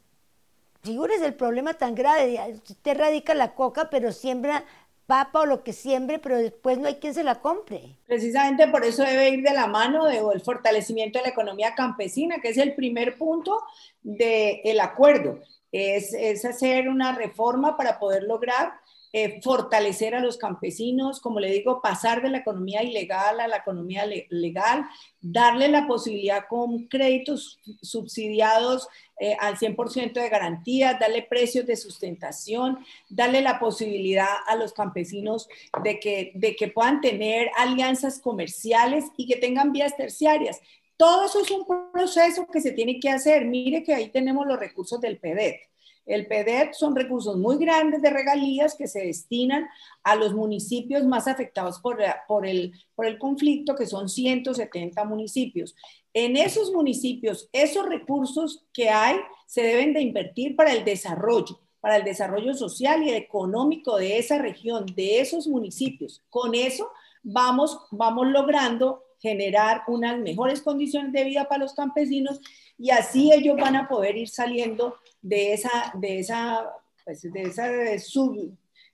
figúrese 0.82 1.26
el 1.26 1.34
problema 1.34 1.74
tan 1.74 1.94
grave. 1.94 2.60
Usted 2.68 2.96
radica 2.96 3.34
la 3.34 3.54
coca, 3.54 3.90
pero 3.90 4.12
siembra 4.12 4.64
papa 5.06 5.40
o 5.40 5.46
lo 5.46 5.62
que 5.62 5.72
siembre, 5.72 6.18
pero 6.18 6.38
después 6.38 6.78
no 6.78 6.88
hay 6.88 6.96
quien 6.96 7.12
se 7.12 7.24
la 7.24 7.40
compre. 7.40 7.98
Precisamente 8.06 8.68
por 8.68 8.84
eso 8.84 9.02
debe 9.02 9.30
ir 9.30 9.42
de 9.42 9.52
la 9.52 9.66
mano 9.66 10.06
del 10.06 10.40
fortalecimiento 10.40 11.18
de 11.18 11.24
la 11.24 11.30
economía 11.30 11.74
campesina, 11.74 12.40
que 12.40 12.48
es 12.48 12.58
el 12.58 12.74
primer 12.74 13.18
punto 13.18 13.62
del 14.02 14.80
acuerdo. 14.80 15.40
Es, 15.72 16.14
es 16.14 16.44
hacer 16.44 16.88
una 16.88 17.16
reforma 17.16 17.76
para 17.76 17.98
poder 17.98 18.22
lograr 18.22 18.72
eh, 19.16 19.40
fortalecer 19.42 20.16
a 20.16 20.20
los 20.20 20.36
campesinos, 20.38 21.20
como 21.20 21.38
le 21.38 21.48
digo, 21.52 21.80
pasar 21.80 22.20
de 22.20 22.30
la 22.30 22.38
economía 22.38 22.82
ilegal 22.82 23.38
a 23.38 23.46
la 23.46 23.58
economía 23.58 24.06
legal, 24.28 24.86
darle 25.20 25.68
la 25.68 25.86
posibilidad 25.86 26.46
con 26.48 26.88
créditos 26.88 27.60
subsidiados 27.80 28.88
eh, 29.20 29.36
al 29.38 29.56
100% 29.56 30.14
de 30.14 30.28
garantía, 30.28 30.98
darle 31.00 31.22
precios 31.22 31.64
de 31.64 31.76
sustentación, 31.76 32.84
darle 33.08 33.40
la 33.40 33.60
posibilidad 33.60 34.26
a 34.48 34.56
los 34.56 34.72
campesinos 34.72 35.48
de 35.84 36.00
que, 36.00 36.32
de 36.34 36.56
que 36.56 36.66
puedan 36.66 37.00
tener 37.00 37.52
alianzas 37.56 38.18
comerciales 38.18 39.04
y 39.16 39.28
que 39.28 39.36
tengan 39.36 39.70
vías 39.70 39.96
terciarias. 39.96 40.60
Todo 40.96 41.26
eso 41.26 41.40
es 41.40 41.52
un 41.52 41.64
proceso 41.92 42.48
que 42.48 42.60
se 42.60 42.72
tiene 42.72 42.98
que 42.98 43.10
hacer. 43.10 43.44
Mire 43.44 43.84
que 43.84 43.94
ahí 43.94 44.08
tenemos 44.08 44.44
los 44.44 44.58
recursos 44.58 45.00
del 45.00 45.18
PEDET. 45.18 45.60
El 46.06 46.26
PEDET 46.26 46.74
son 46.74 46.94
recursos 46.94 47.36
muy 47.36 47.56
grandes 47.56 48.02
de 48.02 48.10
regalías 48.10 48.74
que 48.76 48.86
se 48.86 49.06
destinan 49.06 49.66
a 50.02 50.16
los 50.16 50.34
municipios 50.34 51.04
más 51.04 51.26
afectados 51.26 51.80
por, 51.80 51.98
por, 52.28 52.46
el, 52.46 52.72
por 52.94 53.06
el 53.06 53.18
conflicto, 53.18 53.74
que 53.74 53.86
son 53.86 54.08
170 54.08 55.04
municipios. 55.04 55.74
En 56.12 56.36
esos 56.36 56.72
municipios, 56.72 57.48
esos 57.52 57.86
recursos 57.86 58.66
que 58.72 58.90
hay 58.90 59.16
se 59.46 59.62
deben 59.62 59.94
de 59.94 60.02
invertir 60.02 60.56
para 60.56 60.72
el 60.72 60.84
desarrollo, 60.84 61.60
para 61.80 61.96
el 61.96 62.04
desarrollo 62.04 62.54
social 62.54 63.02
y 63.02 63.10
económico 63.10 63.96
de 63.96 64.18
esa 64.18 64.38
región, 64.38 64.86
de 64.94 65.20
esos 65.20 65.46
municipios. 65.46 66.22
Con 66.30 66.54
eso 66.54 66.90
vamos, 67.22 67.78
vamos 67.90 68.28
logrando 68.28 69.02
generar 69.18 69.82
unas 69.88 70.18
mejores 70.18 70.60
condiciones 70.60 71.12
de 71.12 71.24
vida 71.24 71.48
para 71.48 71.62
los 71.64 71.72
campesinos 71.72 72.40
y 72.78 72.90
así 72.90 73.32
ellos 73.32 73.56
van 73.56 73.74
a 73.74 73.88
poder 73.88 74.16
ir 74.16 74.28
saliendo 74.28 74.96
de 75.24 75.54
esa, 75.54 75.90
de 75.94 76.18
esa, 76.18 76.70
pues, 77.04 77.22
de 77.22 77.42
esa 77.42 77.70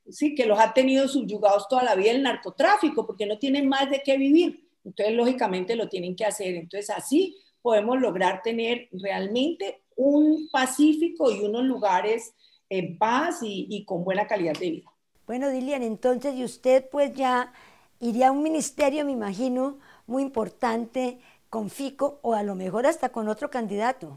sí, 0.08 0.34
que 0.34 0.46
los 0.46 0.58
ha 0.60 0.72
tenido 0.72 1.08
subyugados 1.08 1.68
toda 1.68 1.82
la 1.82 1.96
vida 1.96 2.12
el 2.12 2.22
narcotráfico, 2.22 3.04
porque 3.04 3.26
no 3.26 3.38
tienen 3.38 3.68
más 3.68 3.90
de 3.90 4.00
qué 4.02 4.16
vivir. 4.16 4.68
Entonces, 4.84 5.14
lógicamente, 5.14 5.74
lo 5.74 5.88
tienen 5.88 6.14
que 6.14 6.24
hacer. 6.24 6.54
Entonces, 6.54 6.90
así 6.90 7.36
podemos 7.60 8.00
lograr 8.00 8.42
tener 8.42 8.88
realmente 8.92 9.82
un 9.96 10.48
pacífico 10.50 11.30
y 11.30 11.40
unos 11.40 11.64
lugares 11.64 12.32
en 12.68 12.96
paz 12.96 13.40
y, 13.42 13.66
y 13.68 13.84
con 13.84 14.04
buena 14.04 14.26
calidad 14.26 14.54
de 14.54 14.70
vida. 14.70 14.90
Bueno, 15.26 15.50
Dilian, 15.50 15.82
entonces, 15.82 16.34
y 16.36 16.44
usted 16.44 16.88
pues 16.90 17.12
ya 17.14 17.52
iría 17.98 18.28
a 18.28 18.32
un 18.32 18.42
ministerio, 18.42 19.04
me 19.04 19.12
imagino, 19.12 19.78
muy 20.06 20.22
importante 20.22 21.18
con 21.50 21.70
Fico 21.70 22.20
o 22.22 22.34
a 22.34 22.44
lo 22.44 22.54
mejor 22.54 22.86
hasta 22.86 23.10
con 23.10 23.28
otro 23.28 23.50
candidato. 23.50 24.16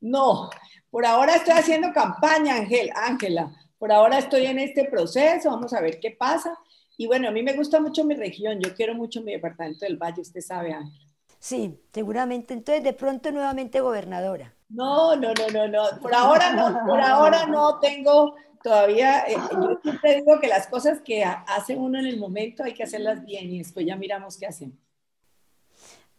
No, 0.00 0.50
por 0.90 1.06
ahora 1.06 1.36
estoy 1.36 1.54
haciendo 1.54 1.92
campaña, 1.92 2.56
Ángel, 2.56 2.90
Ángela. 2.94 3.50
Por 3.78 3.92
ahora 3.92 4.18
estoy 4.18 4.46
en 4.46 4.58
este 4.58 4.84
proceso, 4.84 5.50
vamos 5.50 5.72
a 5.72 5.80
ver 5.80 5.98
qué 6.00 6.10
pasa. 6.10 6.56
Y 6.96 7.06
bueno, 7.06 7.28
a 7.28 7.30
mí 7.32 7.42
me 7.42 7.54
gusta 7.54 7.80
mucho 7.80 8.04
mi 8.04 8.14
región, 8.14 8.60
yo 8.60 8.74
quiero 8.74 8.94
mucho 8.94 9.22
mi 9.22 9.32
departamento 9.32 9.84
del 9.84 9.96
Valle, 9.96 10.20
usted 10.20 10.40
sabe, 10.40 10.72
Ángela. 10.72 11.06
Sí, 11.38 11.80
seguramente. 11.92 12.54
Entonces, 12.54 12.84
de 12.84 12.92
pronto 12.92 13.32
nuevamente 13.32 13.80
gobernadora. 13.80 14.54
No, 14.68 15.16
no, 15.16 15.32
no, 15.34 15.48
no, 15.52 15.66
no. 15.66 16.00
Por 16.00 16.14
ahora 16.14 16.52
no, 16.52 16.86
por 16.86 17.00
ahora 17.00 17.46
no 17.46 17.80
tengo 17.80 18.36
todavía. 18.62 19.24
Eh, 19.26 19.34
yo 19.50 19.80
siempre 19.82 20.16
digo 20.16 20.38
que 20.40 20.46
las 20.46 20.68
cosas 20.68 21.00
que 21.00 21.24
hace 21.24 21.74
uno 21.74 21.98
en 21.98 22.06
el 22.06 22.18
momento 22.18 22.62
hay 22.62 22.74
que 22.74 22.84
hacerlas 22.84 23.24
bien 23.24 23.50
y 23.50 23.58
después 23.58 23.84
ya 23.84 23.96
miramos 23.96 24.38
qué 24.38 24.46
hacemos. 24.46 24.78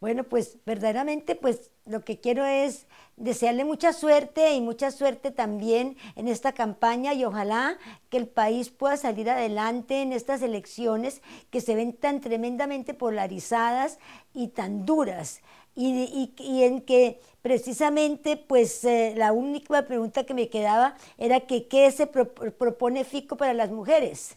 Bueno, 0.04 0.24
pues 0.24 0.58
verdaderamente, 0.66 1.34
pues 1.34 1.70
lo 1.86 2.04
que 2.04 2.20
quiero 2.20 2.44
es 2.44 2.86
desearle 3.16 3.64
mucha 3.64 3.94
suerte 3.94 4.52
y 4.52 4.60
mucha 4.60 4.90
suerte 4.90 5.30
también 5.30 5.96
en 6.14 6.28
esta 6.28 6.52
campaña 6.52 7.14
y 7.14 7.24
ojalá 7.24 7.78
que 8.10 8.18
el 8.18 8.28
país 8.28 8.68
pueda 8.68 8.98
salir 8.98 9.30
adelante 9.30 10.02
en 10.02 10.12
estas 10.12 10.42
elecciones 10.42 11.22
que 11.48 11.62
se 11.62 11.74
ven 11.74 11.94
tan 11.94 12.20
tremendamente 12.20 12.92
polarizadas 12.92 13.98
y 14.34 14.48
tan 14.48 14.84
duras. 14.84 15.40
Y, 15.74 16.28
en 16.62 16.82
que 16.82 17.18
precisamente, 17.40 18.36
pues 18.36 18.84
eh, 18.84 19.14
la 19.16 19.32
única 19.32 19.86
pregunta 19.86 20.24
que 20.24 20.34
me 20.34 20.50
quedaba 20.50 20.96
era 21.16 21.40
que 21.40 21.66
qué 21.66 21.90
se 21.90 22.06
propone 22.06 23.04
FICO 23.04 23.38
para 23.38 23.54
las 23.54 23.70
mujeres. 23.70 24.36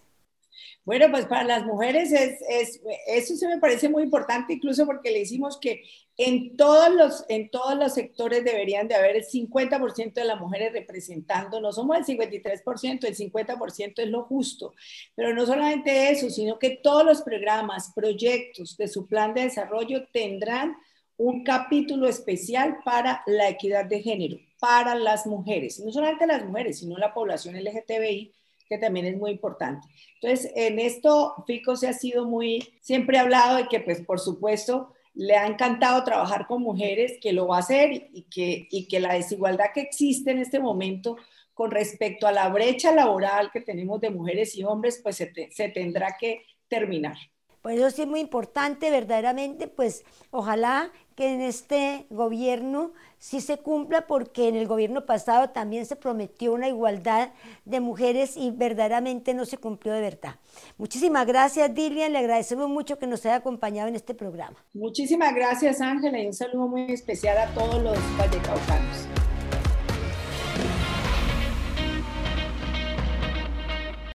Bueno, 0.86 1.08
pues 1.12 1.26
para 1.26 1.44
las 1.44 1.66
mujeres 1.66 2.12
es, 2.12 2.40
es, 2.50 2.82
eso 3.08 3.36
se 3.36 3.48
me 3.48 3.60
parece 3.60 3.90
muy 3.90 4.04
importante, 4.04 4.54
incluso 4.54 4.86
porque 4.86 5.12
le 5.12 5.20
hicimos 5.20 5.60
que 5.60 5.84
en 6.18 6.58
todos 6.58 6.90
los, 6.90 7.26
en 7.30 7.50
todos 7.50 7.78
los 7.78 7.94
sectores 7.94 8.44
deberían 8.44 8.88
de 8.88 8.96
haber 8.96 9.18
el 9.18 9.26
50% 9.26 10.14
de 10.14 10.26
las 10.26 10.40
mujeres 10.40 10.74
representando, 10.74 11.62
no 11.62 11.72
somos 11.72 11.98
el 11.98 12.06
53%, 12.06 13.06
el 13.06 13.16
50% 13.16 13.94
es 13.98 14.08
lo 14.08 14.24
justo, 14.24 14.74
pero 15.14 15.34
no 15.34 15.46
solamente 15.46 16.10
eso, 16.10 16.30
sino 16.30 16.58
que 16.58 16.72
todos 16.82 17.06
los 17.06 17.22
programas, 17.22 17.92
proyectos 17.96 18.78
de 18.78 18.88
su 18.88 19.08
plan 19.08 19.34
de 19.36 19.44
desarrollo 19.44 20.08
tendrán 20.12 20.76
un 21.18 21.44
capítulo 21.44 22.08
especial 22.08 22.78
para 22.84 23.24
la 23.28 23.50
equidad 23.50 23.86
de 23.86 24.02
género, 24.02 24.38
para 24.60 24.96
las 24.96 25.28
mujeres, 25.28 25.80
no 25.80 25.92
solamente 25.92 26.26
las 26.26 26.44
mujeres, 26.44 26.80
sino 26.80 26.98
la 26.98 27.14
población 27.14 27.56
LGTBI 27.56 28.34
que 28.68 28.78
también 28.78 29.06
es 29.06 29.18
muy 29.18 29.32
importante. 29.32 29.88
Entonces, 30.22 30.52
en 30.56 30.80
esto 30.80 31.36
Fico 31.46 31.76
se 31.76 31.88
ha 31.88 31.94
sido 31.94 32.26
muy, 32.26 32.74
siempre 32.82 33.18
ha 33.18 33.22
hablado 33.22 33.58
de 33.58 33.68
que, 33.68 33.80
pues, 33.80 34.02
por 34.02 34.20
supuesto, 34.20 34.94
le 35.14 35.36
ha 35.36 35.48
encantado 35.48 36.04
trabajar 36.04 36.46
con 36.48 36.62
mujeres, 36.62 37.18
que 37.22 37.34
lo 37.34 37.48
va 37.48 37.58
a 37.58 37.60
hacer 37.62 38.10
y 38.14 38.28
que, 38.30 38.68
y 38.70 38.88
que 38.88 39.00
la 39.00 39.14
desigualdad 39.14 39.72
que 39.74 39.82
existe 39.82 40.32
en 40.32 40.40
este 40.40 40.60
momento 40.60 41.18
con 41.54 41.72
respecto 41.72 42.28
a 42.28 42.32
la 42.32 42.50
brecha 42.50 42.94
laboral 42.94 43.50
que 43.52 43.62
tenemos 43.62 44.00
de 44.00 44.12
mujeres 44.12 44.56
y 44.56 44.64
hombres, 44.64 45.00
pues 45.02 45.16
se, 45.16 45.32
se 45.52 45.70
tendrá 45.70 46.16
que 46.20 46.44
terminar. 46.68 47.18
Pues 47.64 47.80
eso 47.80 47.90
sí 47.90 48.04
es 48.04 48.08
muy 48.08 48.20
importante, 48.20 48.92
verdaderamente, 48.92 49.68
pues 49.68 50.06
ojalá 50.30 50.92
que 51.18 51.34
en 51.34 51.42
este 51.42 52.06
gobierno 52.12 52.92
sí 53.18 53.42
se 53.42 53.58
cumpla 53.58 54.06
porque 54.06 54.48
en 54.48 54.56
el 54.56 54.68
gobierno 54.68 55.08
pasado 55.08 55.50
también 55.50 55.88
se 55.88 55.96
prometió 55.96 56.54
una 56.54 56.68
igualdad 56.68 57.32
de 57.66 57.80
mujeres 57.80 58.38
y 58.38 58.52
verdaderamente 58.52 59.34
no 59.34 59.46
se 59.46 59.58
cumplió 59.58 59.94
de 59.94 60.02
verdad. 60.02 60.36
Muchísimas 60.78 61.26
gracias, 61.26 61.74
Dilian. 61.74 62.14
Le 62.14 62.20
agradecemos 62.20 62.70
mucho 62.70 63.00
que 63.00 63.08
nos 63.08 63.26
haya 63.26 63.38
acompañado 63.38 63.90
en 63.90 63.96
este 63.96 64.14
programa. 64.14 64.64
Muchísimas 64.74 65.34
gracias, 65.34 65.82
Ángela, 65.82 66.22
y 66.22 66.28
un 66.28 66.34
saludo 66.34 66.68
muy 66.68 66.92
especial 66.92 67.36
a 67.40 67.48
todos 67.56 67.82
los 67.82 67.98
vallecaucanos. 68.16 69.27